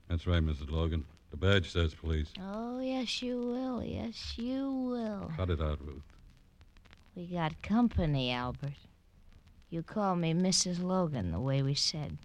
That's 0.08 0.26
right, 0.26 0.42
Mrs. 0.42 0.70
Logan. 0.70 1.04
The 1.30 1.36
badge 1.36 1.70
says 1.70 1.94
police. 1.94 2.32
Oh, 2.40 2.80
yes, 2.80 3.22
you 3.22 3.38
will. 3.38 3.82
Yes, 3.82 4.34
you 4.36 4.70
will. 4.70 5.30
Cut 5.36 5.50
it 5.50 5.60
out, 5.60 5.78
Ruth. 5.86 6.02
We 7.14 7.26
got 7.26 7.60
company, 7.60 8.30
Albert. 8.30 8.72
You 9.68 9.82
call 9.82 10.16
me 10.16 10.32
Mrs. 10.32 10.82
Logan, 10.82 11.30
the 11.30 11.40
way 11.40 11.62
we 11.62 11.74
said. 11.74 12.16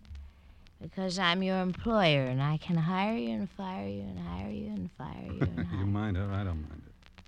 Because 0.81 1.19
I'm 1.19 1.43
your 1.43 1.59
employer, 1.59 2.23
and 2.23 2.41
I 2.41 2.57
can 2.57 2.77
hire 2.77 3.17
you 3.17 3.31
and 3.31 3.49
fire 3.49 3.87
you 3.87 4.01
and 4.01 4.19
hire 4.19 4.49
you 4.49 4.67
and 4.67 4.89
fire 4.97 5.29
you 5.29 5.41
and 5.41 5.67
hire 5.67 5.79
you 5.79 5.85
mind 5.85 6.15
her? 6.15 6.31
I 6.31 6.43
don't 6.43 6.61
mind 6.69 6.83
it. 6.85 7.23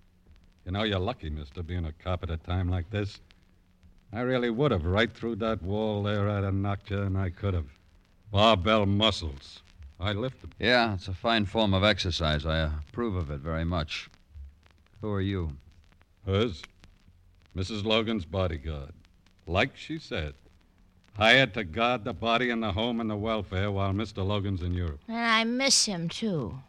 You 0.65 0.71
know, 0.71 0.83
you're 0.83 0.99
lucky, 0.99 1.29
mister, 1.29 1.61
being 1.61 1.85
a 1.85 1.91
cop 1.91 2.23
at 2.23 2.29
a 2.29 2.37
time 2.37 2.69
like 2.69 2.89
this. 2.91 3.19
I 4.13 4.21
really 4.21 4.49
would 4.49 4.71
have. 4.71 4.85
Right 4.85 5.11
through 5.11 5.37
that 5.37 5.61
wall 5.61 6.03
there, 6.03 6.29
I'd 6.29 6.43
have 6.45 6.53
knocked 6.53 6.91
you, 6.91 7.01
and 7.01 7.17
I 7.17 7.29
could 7.29 7.53
have. 7.53 7.67
Barbell 8.31 8.85
muscles. 8.85 9.63
I 9.99 10.13
lift 10.13 10.41
them. 10.41 10.51
Yeah, 10.59 10.93
it's 10.93 11.07
a 11.07 11.13
fine 11.13 11.45
form 11.45 11.73
of 11.73 11.83
exercise. 11.83 12.45
I 12.45 12.59
approve 12.59 13.15
of 13.15 13.31
it 13.31 13.39
very 13.39 13.65
much. 13.65 14.09
Who 15.01 15.11
are 15.11 15.21
you? 15.21 15.57
Hers? 16.25 16.61
Mrs. 17.56 17.84
Logan's 17.84 18.25
bodyguard. 18.25 18.94
Like 19.48 19.75
she 19.75 20.00
said. 20.00 20.34
Hired 21.13 21.53
to 21.56 21.63
guard 21.63 22.06
the 22.06 22.13
body 22.13 22.50
and 22.50 22.63
the 22.63 22.72
home 22.72 23.01
and 23.01 23.10
the 23.10 23.18
welfare 23.18 23.72
while 23.72 23.91
Mr. 23.91 24.25
Logan's 24.25 24.62
in 24.62 24.74
Europe. 24.74 25.01
And 25.08 25.18
I 25.18 25.44
miss 25.44 25.86
him, 25.86 26.08
too. 26.08 26.60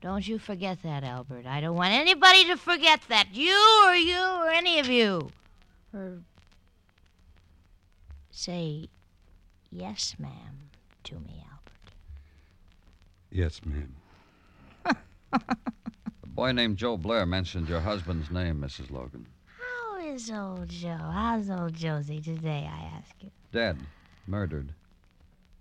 Don't 0.00 0.26
you 0.26 0.38
forget 0.38 0.82
that, 0.82 1.02
Albert. 1.02 1.44
I 1.44 1.60
don't 1.60 1.76
want 1.76 1.92
anybody 1.92 2.44
to 2.46 2.56
forget 2.56 3.00
that. 3.08 3.34
You 3.34 3.84
or 3.84 3.94
you 3.96 4.20
or 4.20 4.48
any 4.48 4.78
of 4.78 4.88
you. 4.88 5.30
Or 5.92 6.18
say, 8.30 8.88
yes, 9.70 10.14
ma'am, 10.18 10.70
to 11.04 11.16
me, 11.16 11.44
Albert. 11.50 11.94
Yes, 13.30 13.60
ma'am. 13.66 13.94
A 15.32 16.26
boy 16.26 16.52
named 16.52 16.76
Joe 16.76 16.96
Blair 16.96 17.26
mentioned 17.26 17.68
your 17.68 17.80
husband's 17.80 18.30
name, 18.30 18.60
Mrs. 18.60 18.90
Logan. 18.90 19.26
How 20.08 20.14
is 20.14 20.30
old 20.30 20.68
Joe? 20.70 20.96
How's 21.12 21.50
old 21.50 21.74
Josie 21.74 22.22
today, 22.22 22.66
I 22.66 22.96
ask 22.96 23.14
you? 23.20 23.30
Dead. 23.52 23.76
Murdered. 24.26 24.72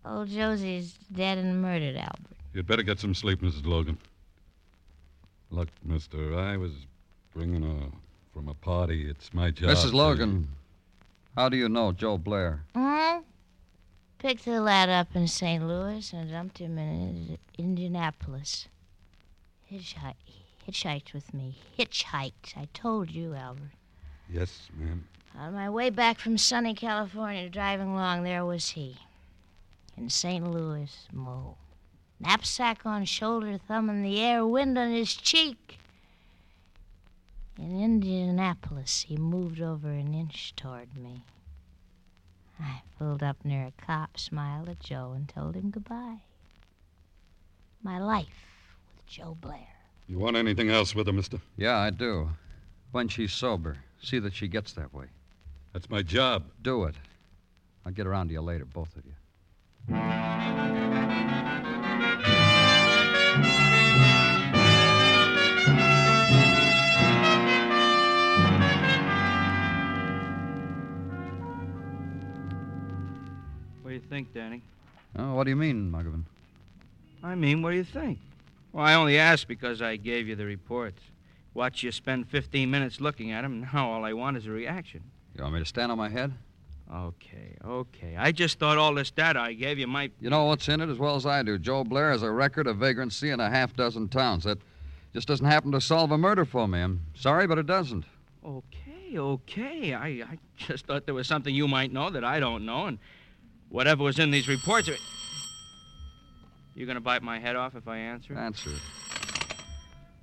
Old 0.06 0.30
Josie's 0.30 0.98
dead 1.12 1.38
and 1.38 1.62
murdered, 1.62 1.98
Albert. 1.98 2.38
You'd 2.54 2.66
better 2.66 2.82
get 2.82 2.98
some 2.98 3.14
sleep, 3.14 3.42
Mrs. 3.42 3.66
Logan. 3.66 3.98
Look, 5.52 5.68
mister, 5.84 6.40
I 6.40 6.56
was 6.56 6.72
bringing 7.34 7.62
her 7.62 7.88
from 8.34 8.48
a 8.48 8.54
party. 8.54 9.10
It's 9.10 9.34
my 9.34 9.52
job. 9.52 9.70
Mrs. 9.72 9.90
to- 9.90 9.98
Logan, 9.98 10.48
how 11.36 11.50
do 11.50 11.58
you 11.58 11.68
know 11.68 11.92
Joe 11.92 12.18
Blair? 12.18 12.62
Hmm? 12.74 13.24
Picked 14.18 14.46
the 14.46 14.62
lad 14.62 14.88
up 14.88 15.14
in 15.14 15.28
St. 15.28 15.62
Louis 15.68 16.14
and 16.14 16.32
dumped 16.32 16.60
him 16.60 16.78
in 16.78 17.38
Indianapolis. 17.58 18.70
Hitchhiked, 19.70 20.16
hitchhiked 20.66 21.12
with 21.12 21.34
me. 21.34 21.58
Hitchhiked. 21.78 22.56
I 22.56 22.70
told 22.74 23.12
you, 23.12 23.34
Albert. 23.34 23.72
Yes, 24.30 24.70
ma'am. 24.78 25.08
On 25.38 25.54
my 25.54 25.70
way 25.70 25.90
back 25.90 26.20
from 26.20 26.38
sunny 26.38 26.74
California, 26.74 27.50
driving 27.50 27.90
along, 27.90 28.24
there 28.24 28.46
was 28.46 28.70
he. 28.70 28.98
In 29.96 30.10
St. 30.10 30.46
Louis, 30.46 31.08
Mo. 31.12 31.58
Knapsack 32.20 32.86
on 32.86 33.06
shoulder, 33.06 33.58
thumb 33.58 33.90
in 33.90 34.02
the 34.02 34.20
air, 34.20 34.46
wind 34.46 34.78
on 34.78 34.92
his 34.92 35.14
cheek. 35.14 35.78
In 37.60 37.80
Indianapolis, 37.82 39.06
he 39.08 39.18
moved 39.18 39.62
over 39.62 39.90
an 39.90 40.14
inch 40.14 40.56
toward 40.56 40.96
me. 40.98 41.24
I 42.60 42.82
pulled 42.98 43.22
up 43.22 43.44
near 43.44 43.68
a 43.68 43.86
cop, 43.86 44.20
smiled 44.20 44.70
at 44.70 44.80
Joe, 44.80 45.14
and 45.16 45.30
told 45.30 45.56
him 45.56 45.70
goodbye. 45.70 46.22
My 47.84 48.00
life 48.00 48.26
with 48.96 49.06
Joe 49.06 49.38
Blair. 49.40 49.68
You 50.08 50.18
want 50.18 50.36
anything 50.36 50.70
else 50.70 50.96
with 50.96 51.08
her, 51.08 51.14
mister? 51.14 51.40
Yeah, 51.56 51.78
I 51.78 51.92
do. 51.92 52.30
When 52.92 53.08
she's 53.08 53.34
sober, 53.34 53.78
see 54.02 54.20
that 54.20 54.34
she 54.34 54.48
gets 54.48 54.74
that 54.74 54.94
way. 54.94 55.06
That's 55.74 55.90
my 55.90 56.02
job. 56.02 56.46
Do 56.62 56.86
it. 56.86 56.96
I'll 57.86 57.92
get 57.92 58.08
around 58.08 58.28
to 58.28 58.34
you 58.34 58.42
later, 58.42 58.66
both 58.66 58.96
of 58.98 59.04
you. 59.06 59.14
What 73.82 73.90
do 73.90 73.96
you 73.96 74.02
think, 74.10 74.34
Danny? 74.34 74.62
Oh, 75.18 75.36
what 75.36 75.46
do 75.46 75.50
you 75.50 75.56
mean, 75.56 75.92
Muggavan? 75.92 76.24
I 77.24 77.36
mean, 77.36 77.62
what 77.62 77.72
do 77.72 77.78
you 77.78 77.84
think? 77.84 78.20
Well, 78.74 78.86
I 78.86 78.96
only 78.96 79.18
asked 79.18 79.48
because 79.48 79.82
I 79.82 79.96
gave 79.96 80.28
you 80.28 80.36
the 80.36 80.46
reports. 80.46 81.02
Watch 81.58 81.82
you 81.82 81.92
spend 81.92 82.30
15 82.30 82.70
minutes 82.70 83.02
looking 83.02 83.32
at 83.32 83.44
and 83.44 83.62
now 83.74 83.90
all 83.90 84.06
I 84.06 84.14
want 84.14 84.38
is 84.38 84.46
a 84.46 84.52
reaction. 84.52 85.02
You 85.36 85.42
want 85.42 85.56
me 85.56 85.60
to 85.60 85.66
stand 85.66 85.92
on 85.92 85.98
my 85.98 86.08
head? 86.08 86.32
Okay, 86.94 87.58
okay. 87.66 88.16
I 88.16 88.32
just 88.32 88.60
thought 88.60 88.78
all 88.78 88.94
this 88.94 89.10
data 89.10 89.40
I 89.40 89.54
gave 89.54 89.80
you 89.80 89.88
might. 89.88 90.14
You 90.22 90.30
know 90.30 90.46
what's 90.46 90.70
in 90.70 90.82
it 90.82 90.88
as 90.88 91.00
well 91.00 91.16
as 91.16 91.26
I 91.26 91.42
do. 91.42 91.58
Joe 91.58 91.84
Blair 91.84 92.12
has 92.12 92.22
a 92.22 92.30
record 92.30 92.68
of 92.68 92.78
vagrancy 92.78 93.32
in 93.32 93.40
a 93.40 93.50
half 93.50 93.76
dozen 93.76 94.08
towns. 94.08 94.44
That 94.44 94.60
just 95.16 95.28
doesn't 95.28 95.48
happen 95.48 95.72
to 95.72 95.82
solve 95.82 96.12
a 96.12 96.18
murder 96.18 96.46
for 96.46 96.68
me. 96.68 96.80
I'm 96.80 97.02
sorry, 97.16 97.48
but 97.48 97.58
it 97.58 97.66
doesn't. 97.66 98.06
Okay, 98.46 99.18
okay. 99.18 99.96
I, 99.96 100.08
I 100.08 100.38
just 100.58 100.86
thought 100.86 101.06
there 101.08 101.16
was 101.16 101.26
something 101.26 101.56
you 101.56 101.68
might 101.68 101.92
know 101.92 102.12
that 102.12 102.24
I 102.24 102.40
don't 102.40 102.68
know, 102.68 102.86
and 102.86 103.00
whatever 103.70 104.04
was 104.04 104.20
in 104.20 104.30
these 104.30 104.48
reports. 104.48 104.90
Are... 104.90 104.96
You 106.76 106.86
gonna 106.86 107.02
bite 107.02 107.24
my 107.24 107.40
head 107.40 107.56
off 107.56 107.76
if 107.76 107.88
I 107.88 107.98
answer? 107.98 108.38
Answer 108.38 108.70
it. 108.70 108.97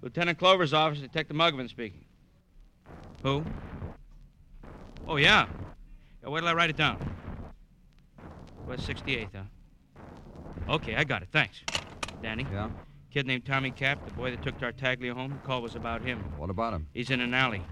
Lieutenant 0.04 0.38
Clover's 0.38 0.74
office, 0.74 1.00
Detective 1.00 1.34
Muggavan 1.34 1.66
speaking. 1.66 2.04
Who? 3.22 3.42
Oh, 5.08 5.16
yeah. 5.16 5.46
yeah 6.22 6.28
where 6.28 6.42
till 6.42 6.48
I 6.48 6.52
write 6.52 6.68
it 6.68 6.76
down? 6.76 6.98
West 8.66 8.86
68th, 8.86 9.28
huh? 9.34 10.74
Okay, 10.74 10.94
I 10.94 11.04
got 11.04 11.22
it. 11.22 11.28
Thanks. 11.32 11.62
Danny? 12.22 12.46
Yeah? 12.52 12.68
Kid 13.10 13.26
named 13.26 13.46
Tommy 13.46 13.70
Cap, 13.70 14.04
the 14.04 14.12
boy 14.12 14.30
that 14.30 14.42
took 14.42 14.58
Tartaglia 14.58 15.14
home. 15.14 15.30
The 15.40 15.46
call 15.46 15.62
was 15.62 15.74
about 15.74 16.02
him. 16.02 16.18
What 16.36 16.50
about 16.50 16.74
him? 16.74 16.86
He's 16.92 17.08
in 17.08 17.20
an 17.20 17.32
alley. 17.32 17.62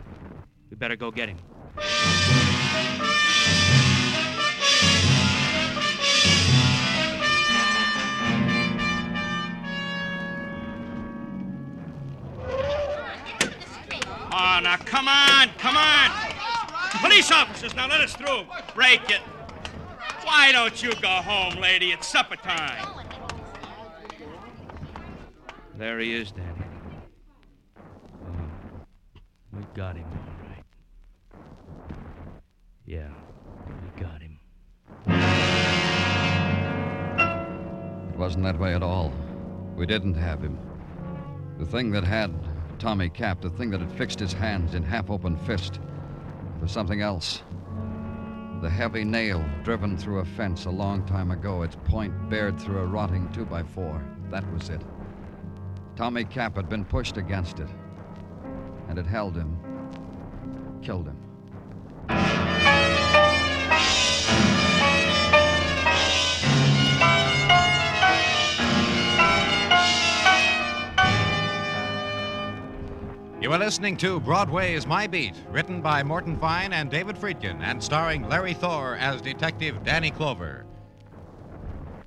We 0.70 0.76
better 0.76 0.96
go 0.96 1.10
get 1.10 1.28
him. 1.28 1.36
Now 14.62 14.76
come 14.76 15.08
on, 15.08 15.48
come 15.58 15.76
on. 15.76 16.10
Police 17.00 17.32
officers, 17.32 17.74
now 17.74 17.88
let 17.88 18.00
us 18.00 18.14
through. 18.14 18.44
Break 18.74 19.10
it. 19.10 19.20
Why 20.24 20.52
don't 20.52 20.82
you 20.82 20.92
go 21.00 21.08
home, 21.08 21.60
lady? 21.60 21.90
It's 21.92 22.06
supper 22.06 22.36
time. 22.36 23.06
There 25.76 25.98
he 25.98 26.14
is, 26.14 26.30
Danny. 26.30 26.48
Uh, 27.76 28.30
we 29.52 29.62
got 29.74 29.96
him, 29.96 30.06
all 30.06 30.48
right. 30.48 30.64
Yeah, 32.86 33.08
we 33.66 34.00
got 34.00 34.22
him. 34.22 34.38
It 38.12 38.18
wasn't 38.18 38.44
that 38.44 38.58
way 38.58 38.74
at 38.74 38.82
all. 38.82 39.12
We 39.76 39.86
didn't 39.86 40.14
have 40.14 40.40
him. 40.40 40.58
The 41.58 41.66
thing 41.66 41.90
that 41.92 42.04
had 42.04 42.32
Tommy 42.82 43.08
Cap, 43.08 43.40
the 43.40 43.48
thing 43.48 43.70
that 43.70 43.80
had 43.80 43.92
fixed 43.92 44.18
his 44.18 44.32
hands 44.32 44.74
in 44.74 44.82
half 44.82 45.08
open 45.08 45.36
fist, 45.36 45.78
was 46.60 46.72
something 46.72 47.00
else. 47.00 47.44
The 48.60 48.68
heavy 48.68 49.04
nail 49.04 49.48
driven 49.62 49.96
through 49.96 50.18
a 50.18 50.24
fence 50.24 50.64
a 50.64 50.70
long 50.70 51.06
time 51.06 51.30
ago, 51.30 51.62
its 51.62 51.76
point 51.84 52.12
bared 52.28 52.58
through 52.58 52.80
a 52.80 52.86
rotting 52.86 53.30
two 53.30 53.46
by 53.46 53.62
four. 53.62 54.04
That 54.32 54.52
was 54.52 54.68
it. 54.68 54.82
Tommy 55.94 56.24
Cap 56.24 56.56
had 56.56 56.68
been 56.68 56.84
pushed 56.84 57.18
against 57.18 57.60
it, 57.60 57.68
and 58.88 58.98
it 58.98 59.06
held 59.06 59.36
him, 59.36 59.60
killed 60.82 61.06
him. 61.06 61.21
You 73.42 73.52
are 73.52 73.58
listening 73.58 73.96
to 73.96 74.20
Broadway 74.20 74.74
is 74.74 74.86
My 74.86 75.08
Beat, 75.08 75.34
written 75.50 75.80
by 75.80 76.04
Morton 76.04 76.38
Fine 76.38 76.72
and 76.72 76.88
David 76.88 77.16
Friedkin, 77.16 77.60
and 77.60 77.82
starring 77.82 78.28
Larry 78.28 78.54
Thor 78.54 78.94
as 78.94 79.20
Detective 79.20 79.82
Danny 79.82 80.12
Clover. 80.12 80.64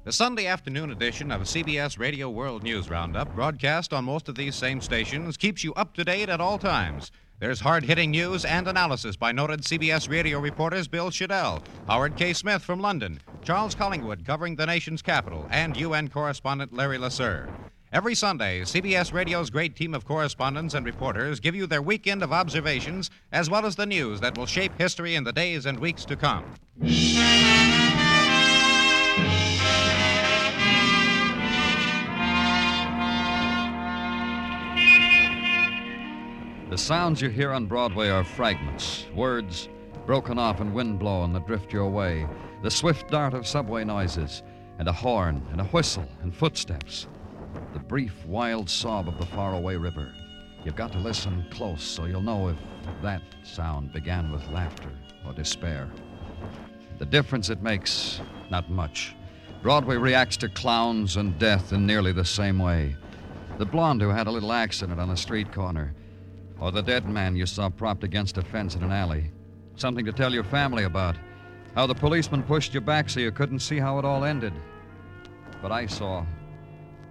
The 0.06 0.14
Sunday 0.14 0.48
afternoon 0.48 0.92
edition 0.92 1.34
of 1.34 1.42
CBS 1.42 2.00
Radio 2.00 2.30
World 2.30 2.64
News 2.64 2.90
Roundup, 2.90 3.36
broadcast 3.36 3.92
on 3.92 4.06
most 4.06 4.30
of 4.30 4.36
these 4.36 4.56
same 4.56 4.80
stations, 4.80 5.36
keeps 5.36 5.62
you 5.62 5.74
up 5.74 5.94
to 5.96 6.06
date 6.06 6.30
at 6.30 6.40
all 6.40 6.58
times. 6.58 7.12
There's 7.42 7.60
hard 7.60 7.84
hitting 7.84 8.12
news 8.12 8.46
and 8.46 8.66
analysis 8.66 9.18
by 9.18 9.34
noted 9.34 9.64
CBS 9.64 10.10
radio 10.10 10.40
reporters 10.40 10.88
Bill 10.88 11.10
Shadel, 11.10 11.62
Howard 11.86 12.16
K. 12.16 12.32
Smith 12.32 12.64
from 12.64 12.80
London, 12.80 13.20
Charles 13.44 13.76
Collingwood 13.76 14.24
covering 14.26 14.56
the 14.56 14.66
nation's 14.66 15.02
capital, 15.02 15.46
and 15.52 15.76
UN 15.76 16.08
correspondent 16.08 16.72
Larry 16.72 16.98
LeSueur. 16.98 17.65
Every 17.96 18.14
Sunday, 18.14 18.60
CBS 18.64 19.14
Radio's 19.14 19.50
great 19.50 19.74
team 19.74 19.94
of 19.94 20.04
correspondents 20.04 20.74
and 20.74 20.86
reporters 20.86 21.40
give 21.40 21.56
you 21.56 21.66
their 21.66 21.82
weekend 21.82 22.24
of 22.24 22.34
observations 22.34 23.10
as 23.32 23.50
well 23.50 23.66
as 23.66 23.78
the 23.78 23.86
news 23.86 24.20
that 24.20 24.38
will 24.38 24.46
shape 24.46 24.78
history 24.78 25.16
in 25.16 25.24
the 25.24 25.32
days 25.32 25.66
and 25.66 25.80
weeks 25.80 26.04
to 26.04 26.18
come. 26.18 26.44
The 36.70 36.78
sounds 36.78 37.22
you 37.22 37.30
hear 37.30 37.54
on 37.54 37.66
Broadway 37.66 38.10
are 38.10 38.26
fragments, 38.26 39.06
words 39.16 39.70
broken 40.06 40.38
off 40.38 40.60
and 40.60 40.74
windblown 40.74 41.32
that 41.32 41.48
drift 41.48 41.72
your 41.72 41.90
way, 41.90 42.28
the 42.62 42.70
swift 42.70 43.10
dart 43.10 43.34
of 43.34 43.48
subway 43.48 43.86
noises, 43.86 44.44
and 44.80 44.90
a 44.90 44.92
horn, 44.92 45.42
and 45.54 45.62
a 45.62 45.66
whistle, 45.66 46.10
and 46.24 46.36
footsteps. 46.36 47.08
The 47.76 47.82
brief, 47.82 48.26
wild 48.26 48.70
sob 48.70 49.10
of 49.10 49.18
the 49.18 49.26
faraway 49.26 49.76
river. 49.76 50.10
You've 50.64 50.78
got 50.78 50.94
to 50.94 50.98
listen 50.98 51.46
close 51.52 51.84
so 51.84 52.06
you'll 52.06 52.22
know 52.22 52.48
if 52.48 52.56
that 53.02 53.22
sound 53.44 53.92
began 53.92 54.32
with 54.32 54.48
laughter 54.48 54.90
or 55.28 55.34
despair. 55.34 55.90
The 57.00 57.06
difference 57.06 57.50
it 57.50 57.62
makes, 57.62 58.22
not 58.50 58.72
much. 58.72 59.14
Broadway 59.62 59.98
reacts 59.98 60.38
to 60.38 60.48
clowns 60.48 61.18
and 61.18 61.38
death 61.38 61.74
in 61.74 61.86
nearly 61.86 62.14
the 62.14 62.24
same 62.24 62.60
way. 62.60 62.96
The 63.58 63.66
blonde 63.66 64.02
who 64.02 64.08
had 64.08 64.28
a 64.28 64.32
little 64.32 64.54
accident 64.54 64.98
on 64.98 65.10
a 65.10 65.18
street 65.18 65.52
corner, 65.52 65.94
or 66.62 66.72
the 66.72 66.82
dead 66.82 67.10
man 67.10 67.36
you 67.36 67.46
saw 67.46 67.70
propped 67.70 68.06
against 68.06 68.38
a 68.38 68.42
fence 68.42 68.76
in 68.76 68.84
an 68.84 68.94
alley. 68.94 69.32
Something 69.76 70.06
to 70.06 70.14
tell 70.14 70.34
your 70.34 70.46
family 70.46 70.86
about. 70.86 71.18
How 71.76 71.88
the 71.88 71.94
policeman 71.94 72.42
pushed 72.42 72.74
you 72.74 72.80
back 72.80 73.10
so 73.10 73.20
you 73.20 73.34
couldn't 73.34 73.60
see 73.60 73.80
how 73.80 74.00
it 74.00 74.06
all 74.06 74.24
ended. 74.24 74.54
But 75.62 75.74
I 75.74 75.88
saw. 75.88 76.26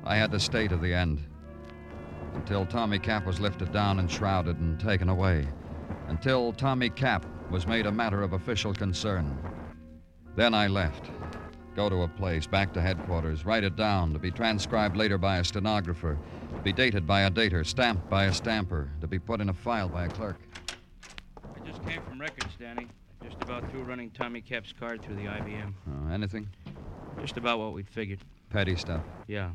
I 0.04 0.16
had 0.16 0.30
to 0.32 0.40
stay 0.40 0.68
to 0.68 0.76
the 0.76 0.92
end. 0.92 1.22
Until 2.34 2.66
Tommy 2.66 2.98
Cap 2.98 3.24
was 3.24 3.40
lifted 3.40 3.72
down 3.72 3.98
and 3.98 4.10
shrouded 4.10 4.58
and 4.58 4.78
taken 4.78 5.08
away. 5.08 5.46
Until 6.08 6.52
Tommy 6.52 6.90
Cap 6.90 7.24
was 7.50 7.66
made 7.66 7.86
a 7.86 7.92
matter 7.92 8.22
of 8.22 8.34
official 8.34 8.74
concern. 8.74 9.38
Then 10.36 10.52
I 10.52 10.66
left. 10.66 11.10
Go 11.74 11.88
to 11.88 12.02
a 12.02 12.08
place, 12.08 12.46
back 12.46 12.72
to 12.74 12.80
headquarters, 12.80 13.44
write 13.44 13.64
it 13.64 13.76
down, 13.76 14.12
to 14.12 14.18
be 14.18 14.30
transcribed 14.30 14.96
later 14.96 15.16
by 15.16 15.38
a 15.38 15.44
stenographer, 15.44 16.18
to 16.54 16.62
be 16.62 16.72
dated 16.72 17.06
by 17.06 17.22
a 17.22 17.30
dater, 17.30 17.66
stamped 17.66 18.08
by 18.10 18.26
a 18.26 18.32
stamper, 18.32 18.90
to 19.00 19.06
be 19.06 19.18
put 19.18 19.40
in 19.40 19.48
a 19.48 19.54
file 19.54 19.88
by 19.88 20.04
a 20.04 20.08
clerk. 20.08 20.36
I 21.42 21.66
just 21.66 21.84
came 21.84 22.02
from 22.02 22.20
records, 22.20 22.54
Danny. 22.58 22.88
Just 23.22 23.42
about 23.42 23.68
through 23.70 23.84
running 23.84 24.10
Tommy 24.10 24.40
Cap's 24.40 24.72
card 24.78 25.02
through 25.02 25.16
the 25.16 25.22
IBM. 25.22 25.72
Uh, 25.88 26.12
anything? 26.12 26.48
Just 27.20 27.38
about 27.38 27.58
what 27.58 27.72
we'd 27.72 27.88
figured. 27.88 28.20
Petty 28.50 28.76
stuff. 28.76 29.02
Yeah. 29.26 29.50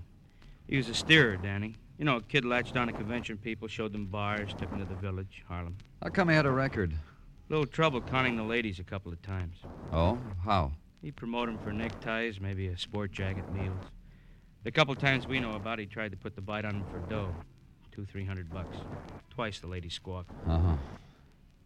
He 0.70 0.78
was 0.78 0.88
a 0.88 0.94
steerer, 0.94 1.36
Danny. 1.36 1.76
You 1.98 2.06
know, 2.06 2.18
a 2.18 2.22
kid 2.22 2.46
latched 2.46 2.78
on 2.78 2.86
to 2.88 2.94
convention 2.94 3.38
people, 3.38 3.68
showed 3.68 3.92
them 3.92 4.06
bars, 4.06 4.54
took 4.54 4.70
them 4.70 4.78
to 4.78 4.86
the 4.86 4.94
village, 4.96 5.44
Harlem. 5.48 5.76
How 6.02 6.10
come 6.10 6.30
he 6.30 6.36
had 6.36 6.46
a 6.46 6.52
record? 6.52 6.94
Little 7.50 7.66
trouble 7.66 8.02
conning 8.02 8.38
the 8.38 8.44
ladies 8.44 8.78
a 8.78 8.84
couple 8.84 9.12
of 9.12 9.20
times. 9.24 9.58
Oh? 9.92 10.20
How? 10.46 10.72
He'd 11.02 11.16
promote 11.16 11.50
'em 11.50 11.58
for 11.58 11.74
neckties, 11.74 12.40
maybe 12.40 12.68
a 12.68 12.78
sport 12.78 13.12
jacket, 13.12 13.52
meals. 13.52 13.84
The 14.64 14.72
couple 14.72 14.94
times 14.94 15.26
we 15.26 15.40
know 15.40 15.54
about, 15.54 15.80
he 15.80 15.88
tried 15.88 16.12
to 16.12 16.18
put 16.18 16.36
the 16.36 16.42
bite 16.42 16.66
on 16.66 16.76
'em 16.76 16.84
for 16.92 17.00
dough. 17.10 17.34
Two, 17.92 18.06
three 18.06 18.26
hundred 18.26 18.52
bucks. 18.52 18.78
Twice 19.32 19.60
the 19.60 19.68
lady 19.68 19.90
squawked. 19.90 20.30
Uh 20.48 20.60
huh. 20.60 20.78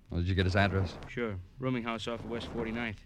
Well, 0.09 0.21
did 0.21 0.29
you 0.29 0.35
get 0.35 0.45
his 0.45 0.55
address? 0.55 0.97
Sure. 1.09 1.35
Rooming 1.59 1.83
house 1.83 2.07
off 2.07 2.21
of 2.21 2.29
West 2.29 2.47
49th. 2.53 3.03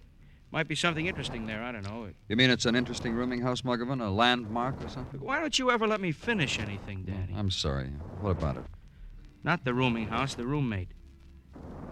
Might 0.49 0.67
be 0.67 0.75
something 0.75 1.07
interesting 1.07 1.45
there, 1.45 1.61
I 1.61 1.71
don't 1.73 1.83
know. 1.83 2.09
You 2.29 2.35
mean 2.35 2.49
it's 2.49 2.65
an 2.65 2.75
interesting 2.75 3.13
rooming 3.13 3.41
house, 3.41 3.61
Muggavan? 3.61 4.01
A 4.01 4.09
landmark 4.09 4.83
or 4.83 4.87
something? 4.87 5.19
Why 5.19 5.39
don't 5.39 5.59
you 5.59 5.69
ever 5.71 5.85
let 5.85 5.99
me 5.99 6.13
finish 6.13 6.57
anything, 6.57 7.03
Danny? 7.03 7.33
I'm 7.35 7.51
sorry. 7.51 7.87
What 8.21 8.31
about 8.31 8.57
it? 8.57 8.63
Not 9.43 9.65
the 9.65 9.73
rooming 9.73 10.07
house, 10.07 10.35
the 10.35 10.45
roommate. 10.45 10.91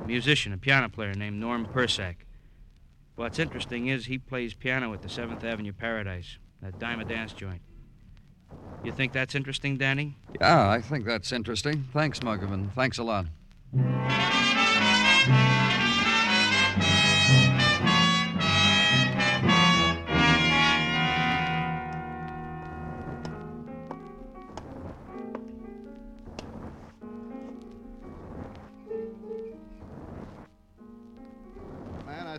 A 0.02 0.08
musician, 0.08 0.54
a 0.54 0.58
piano 0.58 0.88
player 0.88 1.14
named 1.14 1.40
Norm 1.40 1.66
Persack. 1.66 2.16
What's 3.16 3.40
interesting 3.40 3.88
is 3.88 4.06
he 4.06 4.18
plays 4.18 4.54
piano 4.54 4.94
at 4.94 5.02
the 5.02 5.10
7th 5.10 5.44
Avenue 5.44 5.74
Paradise, 5.74 6.38
that 6.62 6.80
dime 6.80 7.00
a 7.00 7.06
dance 7.06 7.34
joint. 7.34 7.62
You 8.84 8.92
think 8.92 9.14
that's 9.14 9.36
interesting, 9.36 9.78
Danny? 9.78 10.16
Yeah, 10.40 10.70
I 10.70 10.80
think 10.80 11.06
that's 11.06 11.32
interesting. 11.32 11.88
Thanks, 11.92 12.20
Muggavan. 12.20 12.74
Thanks 12.74 13.00
a 13.00 13.04
lot. 13.04 13.26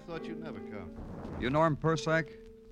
Thought 0.06 0.24
you'd 0.24 0.42
never 0.42 0.60
come. 0.60 0.90
You 1.40 1.50
Norm 1.50 1.76
Persack? 1.76 2.28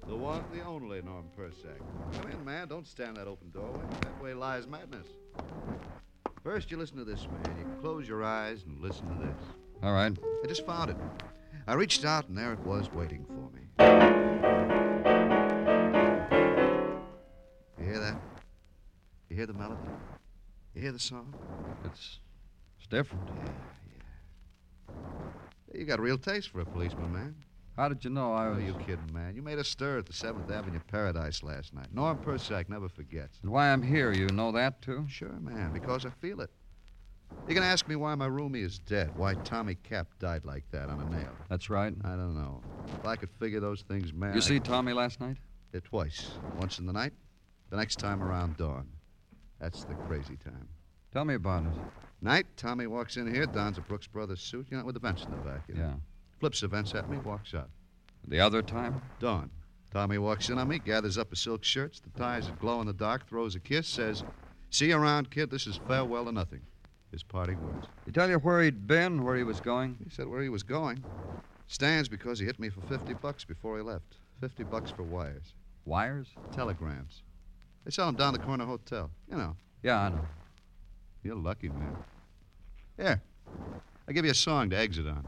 The 0.06 0.14
one, 0.14 0.44
the 0.52 0.62
only 0.62 1.02
Norm 1.02 1.26
Persack. 1.36 1.80
Come 2.12 2.30
in, 2.30 2.44
man. 2.44 2.68
Don't 2.68 2.86
stand 2.86 3.16
that 3.16 3.26
open 3.26 3.50
doorway. 3.50 3.84
That 4.02 4.22
way 4.22 4.34
lies 4.34 4.68
madness. 4.68 5.08
First, 6.42 6.70
you 6.70 6.76
listen 6.76 6.96
to 6.98 7.04
this, 7.04 7.26
man. 7.26 7.56
You 7.58 7.66
close 7.80 8.06
your 8.06 8.22
eyes 8.22 8.64
and 8.64 8.80
listen 8.80 9.08
to 9.08 9.26
this. 9.26 9.36
All 9.82 9.92
right. 9.92 10.16
I 10.42 10.46
just 10.46 10.64
found 10.64 10.90
it. 10.90 10.96
I 11.66 11.74
reached 11.74 12.04
out, 12.04 12.28
and 12.28 12.38
there 12.38 12.52
it 12.52 12.60
was 12.60 12.92
waiting 12.92 13.24
for 13.24 13.50
me. 13.54 13.62
You 17.78 17.84
hear 17.84 17.98
that? 17.98 18.20
You 19.28 19.36
hear 19.36 19.46
the 19.46 19.54
melody? 19.54 19.80
You 20.74 20.82
hear 20.82 20.92
the 20.92 20.98
song? 20.98 21.34
It's, 21.84 22.20
it's 22.78 22.86
different. 22.86 23.28
You 25.74 25.84
got 25.84 26.00
real 26.00 26.18
taste 26.18 26.50
for 26.50 26.60
a 26.60 26.64
policeman, 26.66 27.12
man. 27.12 27.34
How 27.76 27.88
did 27.88 28.04
you 28.04 28.10
know 28.10 28.32
I 28.32 28.50
was. 28.50 28.62
you 28.62 28.74
kidding, 28.74 29.12
man. 29.12 29.34
You 29.34 29.42
made 29.42 29.58
a 29.58 29.64
stir 29.64 29.98
at 29.98 30.06
the 30.06 30.12
7th 30.12 30.48
Avenue 30.48 30.78
Paradise 30.86 31.42
last 31.42 31.74
night. 31.74 31.88
Norm 31.92 32.16
Persack 32.18 32.68
never 32.68 32.88
forgets. 32.88 33.40
And 33.42 33.50
why 33.50 33.72
I'm 33.72 33.82
here, 33.82 34.12
you 34.12 34.28
know 34.28 34.52
that, 34.52 34.80
too? 34.80 35.06
Sure, 35.08 35.32
man, 35.40 35.72
because 35.72 36.06
I 36.06 36.10
feel 36.10 36.40
it. 36.40 36.50
Going 37.48 37.60
to 37.60 37.66
ask 37.66 37.86
me 37.88 37.96
why 37.96 38.14
my 38.14 38.28
roomie 38.28 38.64
is 38.64 38.78
dead, 38.78 39.10
why 39.16 39.34
Tommy 39.34 39.74
Cap 39.74 40.06
died 40.18 40.44
like 40.44 40.64
that 40.70 40.88
on 40.88 41.00
a 41.00 41.04
nail. 41.04 41.32
That's 41.50 41.68
right. 41.68 41.92
I 42.04 42.10
don't 42.10 42.34
know. 42.34 42.62
If 42.86 43.04
I 43.04 43.16
could 43.16 43.30
figure 43.38 43.60
those 43.60 43.82
things, 43.82 44.12
man. 44.14 44.32
You 44.32 44.38
I- 44.38 44.42
see 44.42 44.60
Tommy 44.60 44.92
last 44.92 45.20
night? 45.20 45.36
Yeah, 45.72 45.80
twice. 45.80 46.38
Once 46.56 46.78
in 46.78 46.86
the 46.86 46.92
night, 46.92 47.12
the 47.70 47.76
next 47.76 47.98
time 47.98 48.22
around 48.22 48.56
dawn. 48.56 48.88
That's 49.60 49.84
the 49.84 49.94
crazy 50.06 50.36
time. 50.36 50.68
Tell 51.14 51.24
me 51.24 51.34
about 51.34 51.62
it. 51.62 51.72
Night, 52.20 52.44
Tommy 52.56 52.88
walks 52.88 53.16
in 53.16 53.32
here, 53.32 53.46
dons 53.46 53.78
a 53.78 53.82
Brooks 53.82 54.08
Brothers 54.08 54.40
suit, 54.40 54.66
you 54.68 54.76
know, 54.76 54.84
with 54.84 54.94
the 54.94 55.00
vents 55.00 55.22
in 55.24 55.30
the 55.30 55.36
back. 55.36 55.62
You 55.68 55.74
know. 55.74 55.80
Yeah. 55.80 55.94
Flips 56.40 56.60
the 56.60 56.66
vents 56.66 56.92
at 56.92 57.08
me, 57.08 57.18
walks 57.18 57.54
out. 57.54 57.70
The 58.26 58.40
other 58.40 58.62
time? 58.62 59.00
Dawn. 59.20 59.48
Tommy 59.92 60.18
walks 60.18 60.48
in 60.48 60.58
on 60.58 60.66
me, 60.66 60.80
gathers 60.80 61.16
up 61.16 61.30
his 61.30 61.38
silk 61.38 61.62
shirts, 61.62 62.00
the 62.00 62.10
ties 62.18 62.46
that 62.46 62.58
glow 62.58 62.80
in 62.80 62.88
the 62.88 62.92
dark, 62.92 63.28
throws 63.28 63.54
a 63.54 63.60
kiss, 63.60 63.86
says, 63.86 64.24
See 64.70 64.88
you 64.88 64.96
around, 64.96 65.30
kid. 65.30 65.52
This 65.52 65.68
is 65.68 65.78
farewell 65.86 66.24
to 66.24 66.32
nothing. 66.32 66.62
His 67.12 67.22
parting 67.22 67.62
words. 67.62 67.86
He 68.04 68.10
tell 68.10 68.28
you 68.28 68.38
where 68.38 68.60
he'd 68.62 68.88
been, 68.88 69.22
where 69.22 69.36
he 69.36 69.44
was 69.44 69.60
going? 69.60 69.96
He 70.02 70.10
said 70.10 70.26
where 70.26 70.42
he 70.42 70.48
was 70.48 70.64
going. 70.64 71.04
Stands 71.68 72.08
because 72.08 72.40
he 72.40 72.44
hit 72.44 72.58
me 72.58 72.70
for 72.70 72.80
50 72.80 73.14
bucks 73.14 73.44
before 73.44 73.76
he 73.76 73.84
left. 73.84 74.16
50 74.40 74.64
bucks 74.64 74.90
for 74.90 75.04
wires. 75.04 75.54
Wires? 75.84 76.26
Telegrams. 76.50 77.22
They 77.84 77.92
sell 77.92 78.06
them 78.06 78.16
down 78.16 78.32
the 78.32 78.40
corner 78.40 78.66
hotel. 78.66 79.12
You 79.30 79.36
know. 79.36 79.56
Yeah, 79.84 80.00
I 80.00 80.08
know. 80.08 80.26
You're 81.24 81.36
lucky, 81.36 81.70
man. 81.70 81.96
Here. 82.98 83.22
I'll 84.06 84.12
give 84.12 84.26
you 84.26 84.30
a 84.30 84.34
song 84.34 84.68
to 84.68 84.76
exit 84.76 85.06
on. 85.06 85.24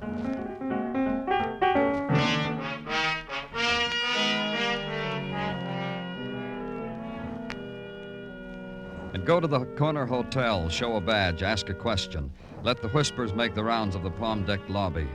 And 9.14 9.24
go 9.24 9.40
to 9.40 9.46
the 9.46 9.60
corner 9.78 10.04
hotel, 10.04 10.68
show 10.68 10.96
a 10.96 11.00
badge, 11.00 11.42
ask 11.42 11.70
a 11.70 11.74
question. 11.74 12.30
Let 12.62 12.82
the 12.82 12.88
whispers 12.88 13.32
make 13.32 13.54
the 13.54 13.64
rounds 13.64 13.94
of 13.94 14.02
the 14.02 14.10
palm 14.10 14.44
decked 14.44 14.68
lobby. 14.68 15.08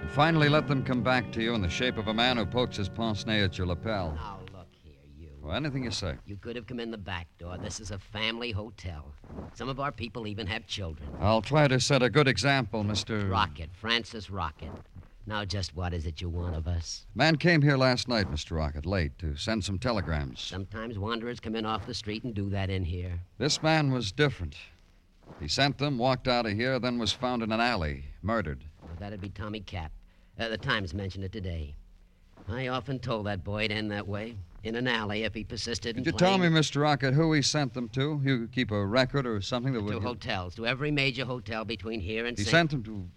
And 0.00 0.08
finally, 0.08 0.48
let 0.48 0.68
them 0.68 0.84
come 0.84 1.02
back 1.02 1.32
to 1.32 1.42
you 1.42 1.54
in 1.54 1.62
the 1.62 1.68
shape 1.68 1.98
of 1.98 2.06
a 2.06 2.14
man 2.14 2.36
who 2.36 2.46
pokes 2.46 2.76
his 2.76 2.88
pince 2.88 3.26
nez 3.26 3.42
at 3.42 3.58
your 3.58 3.66
lapel. 3.66 4.37
Well, 5.48 5.56
anything 5.56 5.82
you 5.82 5.90
say. 5.90 6.16
You 6.26 6.36
could 6.36 6.56
have 6.56 6.66
come 6.66 6.78
in 6.78 6.90
the 6.90 6.98
back 6.98 7.26
door. 7.38 7.56
This 7.56 7.80
is 7.80 7.90
a 7.90 7.98
family 7.98 8.50
hotel. 8.50 9.06
Some 9.54 9.70
of 9.70 9.80
our 9.80 9.90
people 9.90 10.26
even 10.26 10.46
have 10.46 10.66
children. 10.66 11.08
I'll 11.20 11.40
try 11.40 11.66
to 11.68 11.80
set 11.80 12.02
a 12.02 12.10
good 12.10 12.28
example, 12.28 12.84
Mr. 12.84 13.30
Rocket, 13.30 13.70
Francis 13.72 14.28
Rocket. 14.28 14.68
Now, 15.26 15.46
just 15.46 15.74
what 15.74 15.94
is 15.94 16.04
it 16.04 16.20
you 16.20 16.28
want 16.28 16.54
of 16.54 16.68
us? 16.68 17.06
Man 17.14 17.36
came 17.36 17.62
here 17.62 17.78
last 17.78 18.08
night, 18.08 18.30
Mr. 18.30 18.58
Rocket, 18.58 18.84
late, 18.84 19.18
to 19.20 19.36
send 19.36 19.64
some 19.64 19.78
telegrams. 19.78 20.42
Sometimes 20.42 20.98
wanderers 20.98 21.40
come 21.40 21.56
in 21.56 21.64
off 21.64 21.86
the 21.86 21.94
street 21.94 22.24
and 22.24 22.34
do 22.34 22.50
that 22.50 22.68
in 22.68 22.84
here. 22.84 23.18
This 23.38 23.62
man 23.62 23.90
was 23.90 24.12
different. 24.12 24.54
He 25.40 25.48
sent 25.48 25.78
them, 25.78 25.96
walked 25.96 26.28
out 26.28 26.44
of 26.44 26.52
here, 26.52 26.78
then 26.78 26.98
was 26.98 27.12
found 27.12 27.42
in 27.42 27.52
an 27.52 27.60
alley, 27.60 28.04
murdered. 28.20 28.64
Well, 28.82 28.92
that'd 28.98 29.22
be 29.22 29.30
Tommy 29.30 29.60
Cap. 29.60 29.92
Uh, 30.38 30.48
the 30.48 30.58
Times 30.58 30.92
mentioned 30.92 31.24
it 31.24 31.32
today. 31.32 31.74
I 32.50 32.68
often 32.68 32.98
told 32.98 33.24
that 33.26 33.44
boy 33.44 33.64
it'd 33.64 33.76
end 33.76 33.90
that 33.92 34.06
way. 34.06 34.36
In 34.64 34.74
an 34.74 34.88
alley 34.88 35.22
if 35.22 35.34
he 35.34 35.44
persisted 35.44 35.96
in 35.96 36.04
Could 36.04 36.14
you 36.14 36.18
tell 36.18 36.36
me, 36.36 36.48
Mr. 36.48 36.82
Rocket, 36.82 37.14
who 37.14 37.32
he 37.32 37.42
sent 37.42 37.74
them 37.74 37.88
to? 37.90 38.20
You 38.24 38.40
could 38.40 38.52
keep 38.52 38.70
a 38.72 38.86
record 38.86 39.26
or 39.26 39.40
something 39.40 39.72
that 39.72 39.82
would. 39.82 39.92
to 39.92 40.00
hotels, 40.00 40.56
to 40.56 40.66
every 40.66 40.90
major 40.90 41.24
hotel 41.24 41.64
between 41.64 42.00
here 42.00 42.26
and 42.26 42.36
He 42.36 42.42
St. 42.42 42.50
sent 42.50 42.70
them 42.70 42.82
to. 42.82 43.08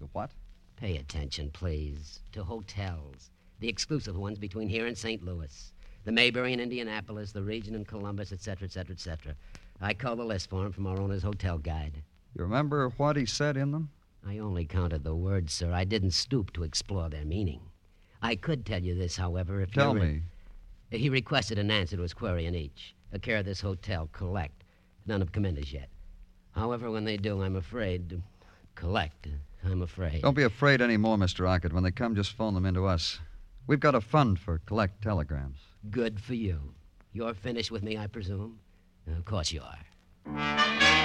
To 0.00 0.08
what? 0.12 0.30
Pay 0.76 0.96
attention, 0.96 1.50
please. 1.50 2.20
To 2.32 2.42
hotels. 2.42 3.30
The 3.60 3.68
exclusive 3.68 4.16
ones 4.16 4.38
between 4.38 4.68
here 4.68 4.86
and 4.86 4.96
St. 4.96 5.22
Louis. 5.22 5.72
The 6.04 6.12
Mayberry 6.12 6.54
in 6.54 6.60
Indianapolis, 6.60 7.32
the 7.32 7.42
Regent 7.42 7.76
in 7.76 7.84
Columbus, 7.84 8.32
etc., 8.32 8.64
etc., 8.64 8.94
etc. 8.94 9.34
I 9.82 9.92
call 9.92 10.16
the 10.16 10.24
list 10.24 10.48
for 10.48 10.64
him 10.64 10.72
from 10.72 10.86
our 10.86 10.98
owner's 10.98 11.22
hotel 11.22 11.58
guide. 11.58 12.02
You 12.34 12.42
remember 12.42 12.88
what 12.96 13.16
he 13.16 13.26
said 13.26 13.58
in 13.58 13.72
them? 13.72 13.90
I 14.26 14.38
only 14.38 14.64
counted 14.64 15.04
the 15.04 15.14
words, 15.14 15.52
sir. 15.52 15.72
I 15.72 15.84
didn't 15.84 16.12
stoop 16.12 16.52
to 16.54 16.62
explore 16.62 17.10
their 17.10 17.24
meaning. 17.26 17.60
I 18.22 18.36
could 18.36 18.66
tell 18.66 18.82
you 18.82 18.94
this, 18.94 19.16
however, 19.16 19.60
if 19.60 19.72
Tell 19.72 19.94
you're- 19.96 20.06
me. 20.06 20.22
He 20.90 21.08
requested 21.08 21.58
an 21.58 21.70
answer 21.70 21.96
to 21.96 22.02
his 22.02 22.12
query 22.14 22.46
in 22.46 22.54
each. 22.54 22.94
A 23.12 23.18
care 23.18 23.38
of 23.38 23.44
this 23.44 23.60
hotel, 23.60 24.08
collect. 24.12 24.64
None 25.06 25.20
have 25.20 25.32
come 25.32 25.44
in 25.44 25.56
as 25.56 25.72
yet. 25.72 25.88
However, 26.52 26.90
when 26.90 27.04
they 27.04 27.16
do, 27.16 27.42
I'm 27.42 27.56
afraid. 27.56 28.20
Collect. 28.74 29.28
I'm 29.64 29.82
afraid. 29.82 30.22
Don't 30.22 30.34
be 30.34 30.42
afraid 30.42 30.80
anymore, 30.80 31.16
Mr. 31.16 31.44
Rocket. 31.44 31.72
When 31.72 31.82
they 31.84 31.90
come, 31.92 32.14
just 32.16 32.32
phone 32.32 32.54
them 32.54 32.66
into 32.66 32.86
us. 32.86 33.20
We've 33.66 33.78
got 33.80 33.94
a 33.94 34.00
fund 34.00 34.38
for 34.40 34.58
collect 34.66 35.02
telegrams. 35.02 35.58
Good 35.90 36.20
for 36.20 36.34
you. 36.34 36.74
You're 37.12 37.34
finished 37.34 37.70
with 37.70 37.82
me, 37.82 37.96
I 37.96 38.06
presume? 38.06 38.58
Of 39.06 39.24
course 39.24 39.52
you 39.52 39.62
are. 39.62 40.96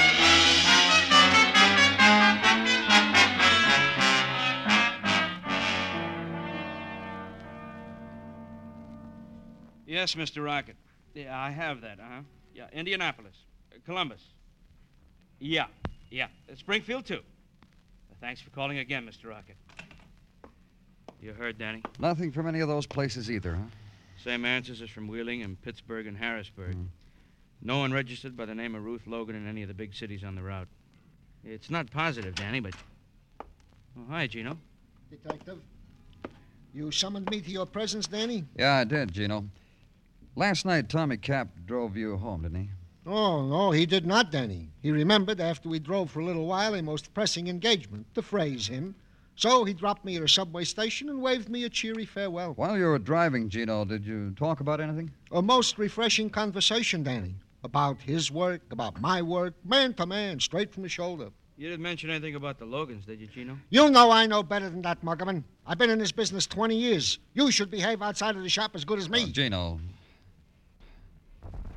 Yes, 9.95 10.15
Mr. 10.15 10.43
Rocket. 10.43 10.75
Yeah, 11.13 11.39
I 11.39 11.51
have 11.51 11.79
that, 11.79 12.01
uh 12.01 12.03
huh. 12.03 12.21
Yeah, 12.53 12.65
Indianapolis, 12.73 13.37
uh, 13.71 13.77
Columbus. 13.85 14.21
Yeah, 15.39 15.67
yeah. 16.11 16.27
Uh, 16.51 16.55
Springfield, 16.57 17.05
too. 17.05 17.21
Uh, 17.61 18.15
thanks 18.19 18.41
for 18.41 18.49
calling 18.49 18.79
again, 18.79 19.05
Mr. 19.05 19.29
Rocket. 19.29 19.55
You 21.21 21.31
heard, 21.31 21.57
Danny? 21.57 21.81
Nothing 21.97 22.33
from 22.33 22.45
any 22.45 22.59
of 22.59 22.67
those 22.67 22.85
places 22.85 23.31
either, 23.31 23.55
huh? 23.55 23.61
Same 24.21 24.43
answers 24.43 24.81
as 24.81 24.89
from 24.89 25.07
Wheeling 25.07 25.43
and 25.43 25.61
Pittsburgh 25.61 26.07
and 26.07 26.17
Harrisburg. 26.17 26.75
No 27.61 27.77
one 27.77 27.93
registered 27.93 28.35
by 28.35 28.43
the 28.43 28.55
name 28.55 28.75
of 28.75 28.83
Ruth 28.83 29.07
Logan 29.07 29.37
in 29.37 29.47
any 29.47 29.61
of 29.61 29.69
the 29.69 29.73
big 29.73 29.95
cities 29.95 30.25
on 30.25 30.35
the 30.35 30.43
route. 30.43 30.67
It's 31.45 31.69
not 31.69 31.89
positive, 31.89 32.35
Danny, 32.35 32.59
but. 32.59 32.73
Oh, 33.97 34.03
hi, 34.09 34.27
Gino. 34.27 34.57
Detective, 35.09 35.59
you 36.73 36.91
summoned 36.91 37.29
me 37.29 37.39
to 37.39 37.49
your 37.49 37.65
presence, 37.65 38.07
Danny? 38.07 38.43
Yeah, 38.59 38.73
I 38.73 38.83
did, 38.83 39.13
Gino. 39.13 39.45
Last 40.37 40.65
night, 40.65 40.89
Tommy 40.89 41.15
Cap 41.15 41.47
drove 41.65 41.95
you 41.95 42.17
home, 42.17 42.41
didn't 42.41 42.63
he? 42.63 42.69
Oh, 43.05 43.45
no, 43.45 43.71
he 43.71 43.85
did 43.85 44.05
not, 44.05 44.31
Danny. 44.31 44.69
He 44.81 44.91
remembered 44.91 45.39
after 45.39 45.69
we 45.69 45.79
drove 45.79 46.11
for 46.11 46.19
a 46.19 46.25
little 46.25 46.45
while 46.45 46.75
a 46.75 46.81
most 46.81 47.13
pressing 47.13 47.47
engagement, 47.47 48.05
to 48.15 48.21
phrase 48.21 48.67
him. 48.67 48.95
So 49.37 49.63
he 49.63 49.73
dropped 49.73 50.03
me 50.03 50.17
at 50.17 50.23
a 50.23 50.27
subway 50.27 50.65
station 50.65 51.07
and 51.07 51.21
waved 51.21 51.47
me 51.47 51.63
a 51.63 51.69
cheery 51.69 52.05
farewell. 52.05 52.51
While 52.55 52.77
you 52.77 52.85
were 52.85 52.99
driving, 52.99 53.47
Gino, 53.47 53.85
did 53.85 54.05
you 54.05 54.31
talk 54.31 54.59
about 54.59 54.81
anything? 54.81 55.11
A 55.31 55.41
most 55.41 55.77
refreshing 55.77 56.29
conversation, 56.29 57.03
Danny. 57.03 57.35
About 57.63 58.01
his 58.01 58.29
work, 58.29 58.61
about 58.71 58.99
my 58.99 59.21
work, 59.21 59.53
man 59.63 59.93
to 59.93 60.05
man, 60.05 60.41
straight 60.41 60.73
from 60.73 60.83
the 60.83 60.89
shoulder. 60.89 61.29
You 61.57 61.69
didn't 61.69 61.83
mention 61.83 62.09
anything 62.09 62.35
about 62.35 62.59
the 62.59 62.65
Logans, 62.65 63.05
did 63.05 63.21
you, 63.21 63.27
Gino? 63.27 63.57
You 63.69 63.89
know 63.89 64.11
I 64.11 64.25
know 64.25 64.43
better 64.43 64.69
than 64.69 64.81
that, 64.81 65.01
Muggavan. 65.01 65.43
I've 65.65 65.77
been 65.77 65.89
in 65.89 65.99
this 65.99 66.11
business 66.11 66.45
20 66.45 66.75
years. 66.75 67.19
You 67.33 67.51
should 67.51 67.71
behave 67.71 68.01
outside 68.01 68.35
of 68.35 68.43
the 68.43 68.49
shop 68.49 68.71
as 68.75 68.83
good 68.83 68.99
as 68.99 69.09
me. 69.09 69.23
Oh, 69.27 69.31
Gino. 69.31 69.79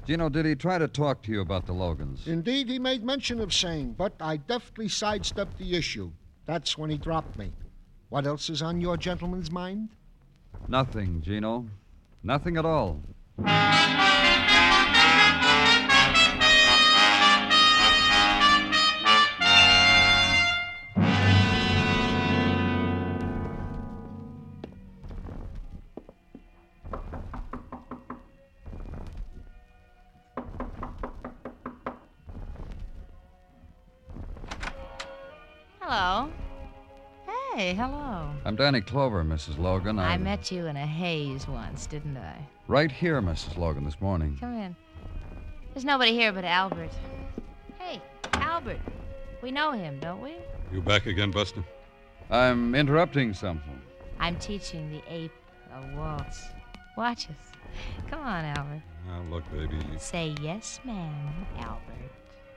Gino, 0.09 0.31
did 0.31 0.47
he 0.47 0.55
try 0.55 0.79
to 0.79 0.89
talk 0.89 1.21
to 1.21 1.31
you 1.31 1.43
about 1.43 1.67
the 1.67 1.75
Logans? 1.75 2.27
Indeed, 2.27 2.71
he 2.71 2.79
made 2.79 3.05
mention 3.05 3.41
of 3.41 3.53
saying, 3.53 3.93
but 3.93 4.15
I 4.19 4.39
deftly 4.39 4.89
sidestepped 4.89 5.59
the 5.59 5.77
issue. 5.77 6.11
That's 6.47 6.79
when 6.79 6.89
he 6.89 6.97
dropped 6.97 7.37
me. 7.37 7.53
What 8.09 8.27
else 8.27 8.49
is 8.49 8.63
on 8.63 8.81
your 8.81 8.97
gentleman's 8.97 9.51
mind? 9.51 9.91
Nothing, 10.67 11.21
Gino. 11.21 11.67
Nothing 12.23 12.57
at 12.57 12.65
all. 12.65 13.03
I'm 38.49 38.57
Danny 38.57 38.81
Clover, 38.81 39.23
Mrs. 39.25 39.59
Logan. 39.59 39.99
I 39.99 40.15
I'm 40.15 40.25
met 40.25 40.51
you 40.51 40.65
in 40.69 40.77
a 40.79 40.87
haze 40.87 41.47
once, 41.47 41.85
didn't 41.85 42.17
I? 42.17 42.49
right 42.67 42.91
here, 42.91 43.21
Mrs. 43.21 43.59
Logan, 43.59 43.85
this 43.85 44.01
morning. 44.01 44.39
Come 44.41 44.55
in. 44.55 44.75
There's 45.75 45.85
nobody 45.85 46.13
here 46.13 46.33
but 46.33 46.47
Albert. 46.47 46.89
Hey, 47.79 48.01
Albert. 48.33 48.81
We 49.43 49.51
know 49.51 49.73
him, 49.73 50.01
don't 50.01 50.23
we? 50.23 50.33
You 50.73 50.81
back 50.81 51.05
again, 51.05 51.31
Buster? 51.31 51.63
I'm 52.31 52.75
interrupting 52.75 53.35
something. 53.35 53.79
I'm 54.19 54.37
teaching 54.37 54.93
the 54.93 55.03
ape 55.13 55.33
a 55.71 55.95
waltz. 55.99 56.43
Watch 56.97 57.29
us. 57.29 57.53
Come 58.11 58.21
on, 58.21 58.47
Albert. 58.47 58.83
Now, 59.09 59.25
look, 59.31 59.45
baby. 59.53 59.77
Say 59.99 60.35
yes, 60.41 60.81
ma'am, 60.87 61.47
Albert. 61.59 61.83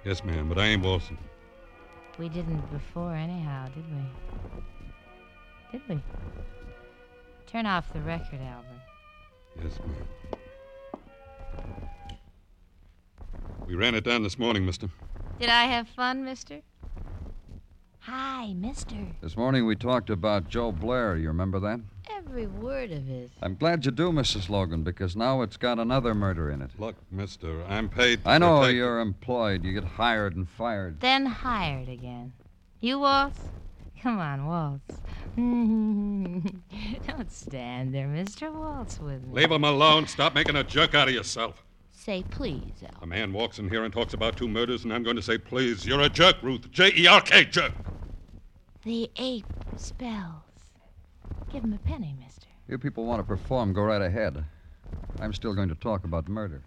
Yes, 0.05 0.23
ma'am, 0.23 0.47
but 0.47 0.57
I 0.57 0.67
ain't 0.67 0.85
waltzing. 0.85 1.17
We 2.17 2.29
didn't 2.29 2.61
before, 2.71 3.13
anyhow, 3.13 3.65
did 3.75 3.83
we? 3.91 4.61
Did 5.71 5.81
we? 5.87 5.99
Turn 7.47 7.65
off 7.65 7.91
the 7.93 8.01
record, 8.01 8.39
Albert. 8.41 8.67
Yes, 9.63 9.79
ma'am. 9.79 10.05
We 13.67 13.75
ran 13.75 13.95
it 13.95 14.03
down 14.03 14.23
this 14.23 14.37
morning, 14.37 14.65
mister. 14.65 14.89
Did 15.39 15.49
I 15.49 15.65
have 15.65 15.87
fun, 15.87 16.25
mister? 16.25 16.61
Hi, 17.99 18.53
mister. 18.53 18.95
This 19.21 19.37
morning 19.37 19.65
we 19.65 19.75
talked 19.75 20.09
about 20.09 20.49
Joe 20.49 20.71
Blair. 20.71 21.15
You 21.15 21.27
remember 21.27 21.59
that? 21.61 21.79
Every 22.09 22.47
word 22.47 22.91
of 22.91 23.09
it. 23.09 23.29
I'm 23.41 23.55
glad 23.55 23.85
you 23.85 23.91
do, 23.91 24.11
Mrs. 24.11 24.49
Logan, 24.49 24.83
because 24.83 25.15
now 25.15 25.41
it's 25.41 25.57
got 25.57 25.79
another 25.79 26.13
murder 26.13 26.49
in 26.49 26.61
it. 26.61 26.71
Look, 26.79 26.95
mister, 27.11 27.63
I'm 27.65 27.89
paid. 27.89 28.23
to 28.23 28.29
I 28.29 28.37
know 28.37 28.59
protect- 28.59 28.75
you're 28.75 28.99
employed. 28.99 29.63
You 29.63 29.73
get 29.73 29.83
hired 29.85 30.35
and 30.35 30.49
fired. 30.49 30.99
Then 30.99 31.25
hired 31.25 31.87
again. 31.89 32.33
You 32.79 32.99
waltz? 32.99 33.39
Come 34.01 34.19
on, 34.19 34.47
waltz. 34.47 35.01
Don't 35.37 37.31
stand 37.31 37.93
there, 37.93 38.07
mister. 38.07 38.51
Waltz 38.51 38.99
with 38.99 39.25
me. 39.25 39.33
Leave 39.33 39.51
him 39.51 39.63
alone. 39.63 40.07
Stop 40.07 40.35
making 40.35 40.57
a 40.57 40.63
jerk 40.63 40.93
out 40.93 41.07
of 41.07 41.13
yourself. 41.13 41.63
Say 41.91 42.23
please, 42.31 42.83
Al. 42.83 43.03
A 43.03 43.07
man 43.07 43.31
walks 43.31 43.59
in 43.59 43.69
here 43.69 43.83
and 43.85 43.93
talks 43.93 44.13
about 44.13 44.35
two 44.35 44.47
murders, 44.47 44.83
and 44.83 44.93
I'm 44.93 45.03
going 45.03 45.15
to 45.15 45.21
say, 45.21 45.37
please, 45.37 45.85
you're 45.85 46.01
a 46.01 46.09
jerk, 46.09 46.35
Ruth. 46.41 46.69
J 46.71 46.91
E 46.97 47.07
R 47.07 47.21
K, 47.21 47.45
jerk. 47.45 47.71
The 48.83 49.09
ape 49.17 49.45
spells. 49.77 50.41
Give 51.51 51.63
him 51.63 51.73
a 51.73 51.77
penny, 51.77 52.15
mister. 52.19 52.47
You 52.67 52.77
people 52.77 53.05
want 53.05 53.19
to 53.19 53.23
perform, 53.23 53.73
go 53.73 53.83
right 53.83 54.01
ahead. 54.01 54.43
I'm 55.19 55.33
still 55.33 55.53
going 55.53 55.69
to 55.69 55.75
talk 55.75 56.03
about 56.03 56.27
murder. 56.27 56.61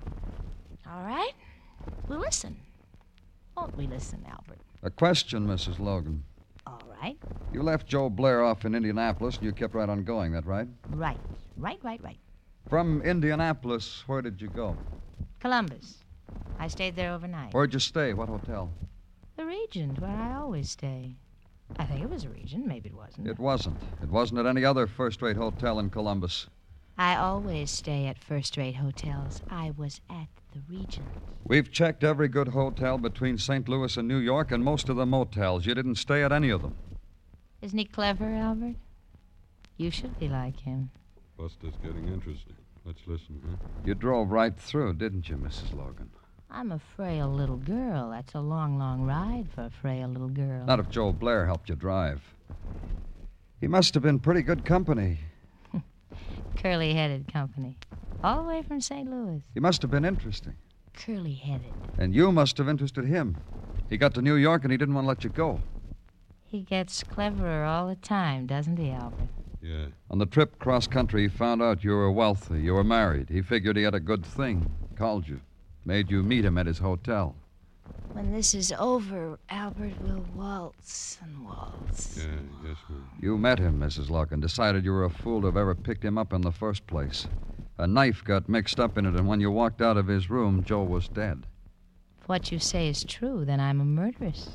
All 0.89 1.03
right? 1.03 1.33
We'll 2.09 2.21
listen. 2.21 2.57
Won't 3.57 3.77
we 3.77 3.87
listen, 3.87 4.25
Albert? 4.29 4.59
A 4.83 4.91
question, 4.91 5.47
Mrs. 5.47 5.79
Logan. 5.79 6.25
All 6.67 6.83
right. 7.01 7.17
You 7.51 7.63
left 7.63 7.87
Joe 7.87 8.11
Blair 8.11 8.43
off 8.43 8.65
in 8.65 8.75
Indianapolis, 8.75 9.37
and 9.37 9.45
you 9.45 9.53
kept 9.53 9.75
right 9.75 9.89
on 9.89 10.05
going, 10.05 10.33
that 10.33 10.47
right? 10.47 10.69
Right. 10.91 11.21
Right, 11.57 11.79
right, 11.83 12.03
right. 12.03 12.19
From 12.69 13.03
Indianapolis, 13.03 14.03
where 14.07 14.23
did 14.23 14.41
you 14.41 14.49
go? 14.49 14.77
Columbus. 15.41 15.99
I 16.59 16.69
stayed 16.69 16.97
there 16.97 17.13
overnight. 17.13 17.53
Where'd 17.53 17.75
you 17.75 17.81
stay? 17.81 18.15
What 18.15 18.29
hotel? 18.29 18.73
The 19.37 19.45
Regent, 19.45 20.01
where 20.01 20.11
I 20.11 20.35
always 20.35 20.71
stay. 20.71 21.17
I 21.79 21.85
think 21.85 22.01
it 22.03 22.09
was 22.09 22.25
a 22.25 22.29
Regent. 22.29 22.67
Maybe 22.67 22.89
it 22.89 22.95
wasn't. 22.95 23.29
It 23.29 23.39
wasn't. 23.39 23.81
It 24.03 24.09
wasn't 24.11 24.41
at 24.41 24.47
any 24.47 24.65
other 24.65 24.87
first 24.87 25.23
rate 25.23 25.37
hotel 25.37 25.79
in 25.79 25.91
Columbus. 25.91 26.47
I 26.97 27.17
always 27.17 27.71
stay 27.71 28.07
at 28.07 28.23
first 28.23 28.57
rate 28.57 28.77
hotels. 28.77 29.43
I 29.51 29.73
was 29.77 30.01
at 30.09 30.29
the 30.53 30.61
Regent. 30.69 31.07
We've 31.45 31.71
checked 31.71 32.05
every 32.05 32.29
good 32.29 32.49
hotel 32.49 32.99
between 32.99 33.37
St. 33.37 33.69
Louis 33.69 33.97
and 33.97 34.07
New 34.07 34.19
York 34.19 34.53
and 34.53 34.65
most 34.65 34.89
of 34.89 34.97
the 34.97 35.07
motels. 35.07 35.67
You 35.67 35.75
didn't 35.75 35.97
stay 35.97 36.23
at 36.23 36.33
any 36.33 36.51
of 36.51 36.63
them. 36.63 36.77
Isn't 37.63 37.79
he 37.79 37.85
clever, 37.85 38.27
Albert? 38.27 38.77
You 39.77 39.91
should 39.91 40.19
be 40.21 40.29
like 40.29 40.61
him. 40.61 40.91
Buster's 41.37 41.75
getting 41.83 42.07
interesting. 42.07 42.55
Let's 42.85 43.01
listen, 43.07 43.41
huh? 43.45 43.57
You 43.85 43.95
drove 43.95 44.31
right 44.31 44.57
through, 44.57 44.95
didn't 44.95 45.29
you, 45.29 45.37
Mrs. 45.37 45.77
Logan? 45.77 46.11
I'm 46.51 46.71
a 46.71 46.79
frail 46.79 47.27
little 47.29 47.57
girl. 47.57 48.11
That's 48.11 48.35
a 48.35 48.41
long, 48.41 48.79
long 48.79 49.03
ride 49.03 49.49
for 49.53 49.65
a 49.65 49.71
frail 49.71 50.09
little 50.09 50.29
girl. 50.29 50.65
Not 50.67 50.79
if 50.79 50.91
Joe 50.91 51.13
Blair 51.13 51.47
helped 51.47 51.69
you 51.69 51.75
drive. 51.75 52.23
He 53.61 53.67
must 53.67 53.95
have 53.95 54.03
been 54.03 54.21
pretty 54.21 54.43
good 54.43 54.65
company. 54.65 55.19
Curly 56.57 56.95
headed 56.95 57.33
company. 57.33 57.77
All 58.23 58.43
the 58.43 58.49
way 58.49 58.63
from 58.63 58.81
St. 58.81 59.11
Louis. 59.11 59.43
He 59.53 59.61
must 59.61 59.83
have 59.83 59.91
been 59.91 60.05
interesting. 60.05 60.57
Curly 60.95 61.35
headed. 61.35 61.73
And 61.99 62.15
you 62.15 62.33
must 62.33 62.57
have 62.59 62.69
interested 62.69 63.05
him. 63.05 63.37
He 63.91 63.97
got 63.97 64.15
to 64.15 64.23
New 64.23 64.37
York 64.37 64.63
and 64.63 64.73
he 64.73 64.79
didn't 64.79 64.95
want 64.95 65.05
to 65.05 65.09
let 65.09 65.25
you 65.25 65.31
go. 65.31 65.61
He 66.47 66.63
gets 66.63 67.03
cleverer 67.03 67.65
all 67.65 67.89
the 67.89 67.97
time, 67.97 68.47
doesn't 68.47 68.77
he, 68.77 68.91
Albert? 68.91 69.29
Yeah. 69.61 69.87
On 70.11 70.19
the 70.19 70.27
trip 70.27 70.59
cross 70.59 70.87
country, 70.87 71.23
he 71.23 71.29
found 71.29 71.63
out 71.63 71.85
you 71.85 71.91
were 71.91 72.11
wealthy, 72.11 72.61
you 72.61 72.75
were 72.75 72.85
married. 72.85 73.29
He 73.31 73.43
figured 73.43 73.77
he 73.77 73.83
had 73.83 73.95
a 73.95 74.01
good 74.01 74.25
thing. 74.25 74.71
Called 74.97 75.27
you. 75.27 75.41
Made 75.85 76.11
you 76.11 76.23
meet 76.23 76.45
him 76.45 76.57
at 76.57 76.67
his 76.67 76.79
hotel. 76.79 77.35
When 78.15 78.31
this 78.31 78.55
is 78.55 78.73
over, 78.79 79.41
Albert 79.51 80.01
will 80.03 80.25
waltz 80.37 81.19
and 81.21 81.45
waltz. 81.45 82.17
Yeah, 82.17 82.31
yes, 82.65 82.77
ma'am. 82.89 83.11
You 83.21 83.37
met 83.37 83.59
him, 83.59 83.81
Mrs. 83.81 84.09
Locke, 84.09 84.31
and 84.31 84.41
decided 84.41 84.85
you 84.85 84.93
were 84.93 85.03
a 85.03 85.11
fool 85.11 85.41
to 85.41 85.47
have 85.47 85.57
ever 85.57 85.75
picked 85.75 86.05
him 86.05 86.17
up 86.17 86.33
in 86.33 86.41
the 86.41 86.53
first 86.53 86.87
place. 86.87 87.27
A 87.77 87.89
knife 87.89 88.23
got 88.23 88.49
mixed 88.49 88.79
up 88.79 88.97
in 88.97 89.05
it, 89.05 89.17
and 89.17 89.27
when 89.27 89.41
you 89.41 89.51
walked 89.51 89.83
out 89.83 89.97
of 89.97 90.07
his 90.07 90.31
room, 90.31 90.63
Joe 90.63 90.85
was 90.85 91.09
dead. 91.09 91.45
If 92.21 92.29
what 92.29 92.53
you 92.53 92.61
say 92.61 92.87
is 92.89 93.03
true, 93.03 93.45
then 93.45 93.59
I'm 93.59 93.81
a 93.81 93.85
murderess. 93.85 94.51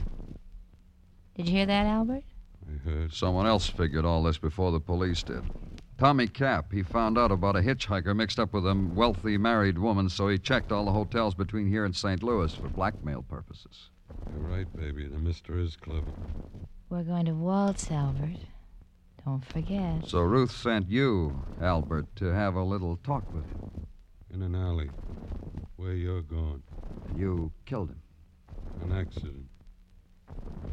Did 1.35 1.49
you 1.49 1.57
hear 1.57 1.65
that, 1.65 1.85
Albert? 1.85 2.23
I 2.65 2.89
heard. 2.89 3.13
Someone 3.13 3.45
else 3.45 3.67
figured 3.67 4.05
all 4.05 4.23
this 4.23 4.37
before 4.37 4.71
the 4.71 4.79
police 4.79 5.21
did. 5.21 5.43
Tommy 5.99 6.27
Cap, 6.27 6.71
he 6.71 6.81
found 6.81 7.17
out 7.17 7.29
about 7.29 7.57
a 7.57 7.59
hitchhiker 7.59 8.15
mixed 8.15 8.39
up 8.39 8.53
with 8.53 8.65
a 8.65 8.73
wealthy 8.73 9.38
married 9.38 9.77
woman, 9.77 10.07
so 10.07 10.29
he 10.29 10.38
checked 10.38 10.71
all 10.71 10.85
the 10.85 10.93
hotels 10.93 11.35
between 11.35 11.67
here 11.67 11.83
and 11.83 11.93
St. 11.93 12.23
Louis 12.23 12.55
for 12.55 12.69
blackmail 12.69 13.23
purposes. 13.23 13.89
You're 14.31 14.47
right, 14.47 14.77
baby. 14.77 15.07
The 15.07 15.17
mister 15.17 15.59
is 15.59 15.75
clever. 15.75 16.07
We're 16.89 17.03
going 17.03 17.25
to 17.25 17.33
waltz, 17.33 17.91
Albert. 17.91 18.38
Don't 19.25 19.43
forget. 19.43 20.07
So 20.07 20.19
Ruth 20.21 20.51
sent 20.51 20.89
you, 20.89 21.43
Albert, 21.62 22.15
to 22.15 22.27
have 22.27 22.55
a 22.55 22.63
little 22.63 22.95
talk 23.03 23.25
with 23.33 23.43
him. 23.47 23.85
In 24.33 24.41
an 24.41 24.55
alley. 24.55 24.89
Where 25.75 25.95
you're 25.95 26.21
going. 26.21 26.63
And 27.09 27.19
you 27.19 27.51
killed 27.65 27.89
him. 27.89 28.01
An 28.83 28.97
accident. 28.97 29.47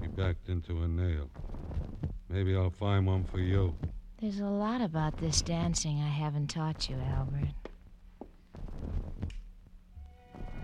She 0.00 0.06
backed 0.06 0.48
into 0.48 0.82
a 0.84 0.86
nail. 0.88 1.28
Maybe 2.28 2.54
I'll 2.54 2.70
find 2.70 3.04
one 3.08 3.24
for 3.24 3.40
you. 3.40 3.74
There's 4.18 4.40
a 4.40 4.46
lot 4.46 4.80
about 4.80 5.18
this 5.18 5.42
dancing 5.42 6.00
I 6.00 6.08
haven't 6.08 6.46
taught 6.46 6.88
you, 6.88 6.96
Albert. 6.96 7.52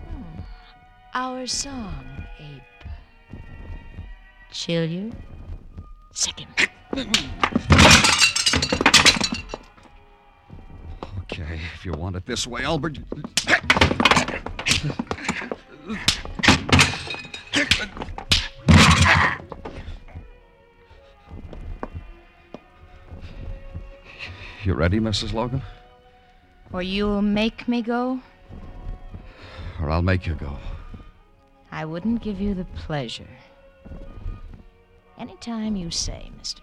Hmm. 0.08 0.40
Our 1.12 1.46
song, 1.46 2.06
Ape. 2.40 2.62
Chill 4.52 4.86
you? 4.86 5.12
Second. 6.12 6.46
Okay, 11.20 11.60
if 11.74 11.84
you 11.84 11.92
want 11.92 12.16
it 12.16 12.24
this 12.24 12.46
way, 12.46 12.64
Albert. 12.64 13.00
You 24.64 24.74
ready, 24.74 25.00
Mrs. 25.00 25.32
Logan? 25.32 25.60
Or 26.72 26.82
you'll 26.82 27.20
make 27.20 27.66
me 27.66 27.82
go? 27.82 28.20
Or 29.80 29.90
I'll 29.90 30.02
make 30.02 30.24
you 30.24 30.36
go. 30.36 30.56
I 31.72 31.84
wouldn't 31.84 32.22
give 32.22 32.40
you 32.40 32.54
the 32.54 32.64
pleasure. 32.64 33.26
Anytime 35.18 35.74
you 35.74 35.90
say, 35.90 36.30
mister. 36.38 36.62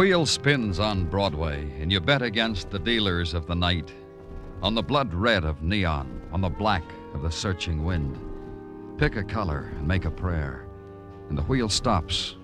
Wheel 0.00 0.24
spins 0.24 0.80
on 0.80 1.04
Broadway, 1.04 1.60
and 1.78 1.92
you 1.92 2.00
bet 2.00 2.22
against 2.22 2.70
the 2.70 2.78
dealers 2.78 3.34
of 3.34 3.46
the 3.46 3.54
night. 3.54 3.92
On 4.62 4.74
the 4.74 4.82
blood 4.82 5.12
red 5.12 5.44
of 5.44 5.62
neon, 5.62 6.22
on 6.32 6.40
the 6.40 6.48
black 6.48 6.84
of 7.12 7.20
the 7.20 7.30
searching 7.30 7.84
wind. 7.84 8.18
Pick 8.96 9.16
a 9.16 9.22
color 9.22 9.70
and 9.76 9.86
make 9.86 10.06
a 10.06 10.10
prayer, 10.10 10.64
and 11.28 11.36
the 11.36 11.42
wheel 11.42 11.68
stops. 11.68 12.36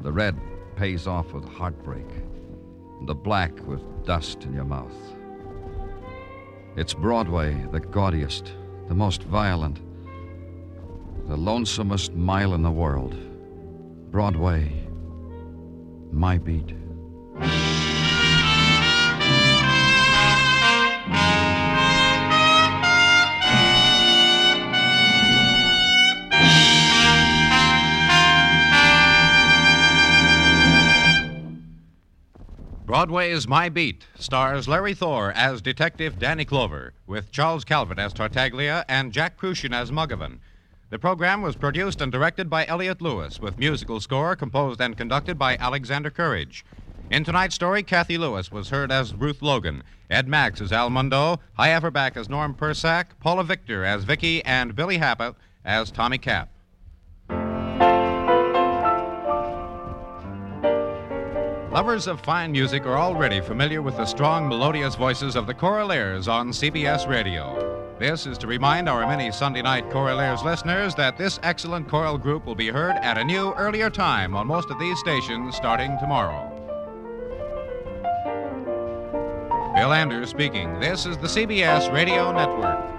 The 0.00 0.10
red 0.10 0.36
pays 0.74 1.06
off 1.06 1.32
with 1.32 1.44
heartbreak, 1.44 2.08
and 2.98 3.08
the 3.08 3.14
black 3.14 3.52
with 3.64 4.04
dust 4.04 4.42
in 4.42 4.52
your 4.52 4.64
mouth. 4.64 5.14
It's 6.74 6.94
Broadway, 6.94 7.64
the 7.70 7.78
gaudiest, 7.78 8.54
the 8.88 8.94
most 8.96 9.22
violent, 9.22 9.76
the 11.28 11.36
lonesomest 11.36 12.12
mile 12.16 12.54
in 12.54 12.62
the 12.64 12.72
world. 12.72 13.14
Broadway, 14.10 14.81
my 16.12 16.38
beat. 16.38 16.74
Broadway 32.84 33.30
is 33.30 33.48
My 33.48 33.70
Beat 33.70 34.06
stars 34.18 34.68
Larry 34.68 34.92
Thor 34.92 35.32
as 35.32 35.62
Detective 35.62 36.18
Danny 36.18 36.44
Clover, 36.44 36.92
with 37.06 37.32
Charles 37.32 37.64
Calvert 37.64 37.98
as 37.98 38.12
Tartaglia 38.12 38.84
and 38.86 39.12
Jack 39.12 39.38
Kruschen 39.38 39.74
as 39.74 39.90
Muggavan. 39.90 40.40
The 40.92 40.98
program 40.98 41.40
was 41.40 41.56
produced 41.56 42.02
and 42.02 42.12
directed 42.12 42.50
by 42.50 42.66
Elliott 42.66 43.00
Lewis, 43.00 43.40
with 43.40 43.58
musical 43.58 43.98
score 43.98 44.36
composed 44.36 44.78
and 44.78 44.94
conducted 44.94 45.38
by 45.38 45.56
Alexander 45.56 46.10
Courage. 46.10 46.66
In 47.08 47.24
tonight's 47.24 47.54
story, 47.54 47.82
Cathy 47.82 48.18
Lewis 48.18 48.52
was 48.52 48.68
heard 48.68 48.92
as 48.92 49.14
Ruth 49.14 49.40
Logan, 49.40 49.84
Ed 50.10 50.28
Max 50.28 50.60
as 50.60 50.70
Al 50.70 50.90
Mundo, 50.90 51.40
Hy 51.54 51.70
Averback 51.70 52.18
as 52.18 52.28
Norm 52.28 52.54
Persack, 52.54 53.18
Paula 53.20 53.42
Victor 53.42 53.86
as 53.86 54.04
Vicky, 54.04 54.44
and 54.44 54.76
Billy 54.76 54.98
Happett 54.98 55.34
as 55.64 55.90
Tommy 55.90 56.18
Cap. 56.18 56.50
Lovers 61.72 62.06
of 62.06 62.20
fine 62.20 62.52
music 62.52 62.84
are 62.84 62.98
already 62.98 63.40
familiar 63.40 63.80
with 63.80 63.96
the 63.96 64.04
strong, 64.04 64.46
melodious 64.46 64.94
voices 64.94 65.36
of 65.36 65.46
the 65.46 65.54
Choraleers 65.54 66.30
on 66.30 66.50
CBS 66.50 67.08
Radio. 67.08 67.81
This 67.98 68.26
is 68.26 68.38
to 68.38 68.46
remind 68.46 68.88
our 68.88 69.06
many 69.06 69.30
Sunday 69.30 69.62
night 69.62 69.88
Choraleers 69.90 70.42
listeners 70.42 70.94
that 70.96 71.16
this 71.16 71.38
excellent 71.42 71.88
choral 71.88 72.18
group 72.18 72.46
will 72.46 72.54
be 72.54 72.68
heard 72.68 72.96
at 72.96 73.18
a 73.18 73.24
new, 73.24 73.52
earlier 73.52 73.90
time 73.90 74.34
on 74.34 74.46
most 74.46 74.70
of 74.70 74.78
these 74.78 74.98
stations 74.98 75.54
starting 75.54 75.96
tomorrow. 76.00 76.48
Bill 79.74 79.92
Anders 79.92 80.30
speaking. 80.30 80.80
This 80.80 81.06
is 81.06 81.16
the 81.18 81.28
CBS 81.28 81.92
Radio 81.92 82.32
Network. 82.32 82.91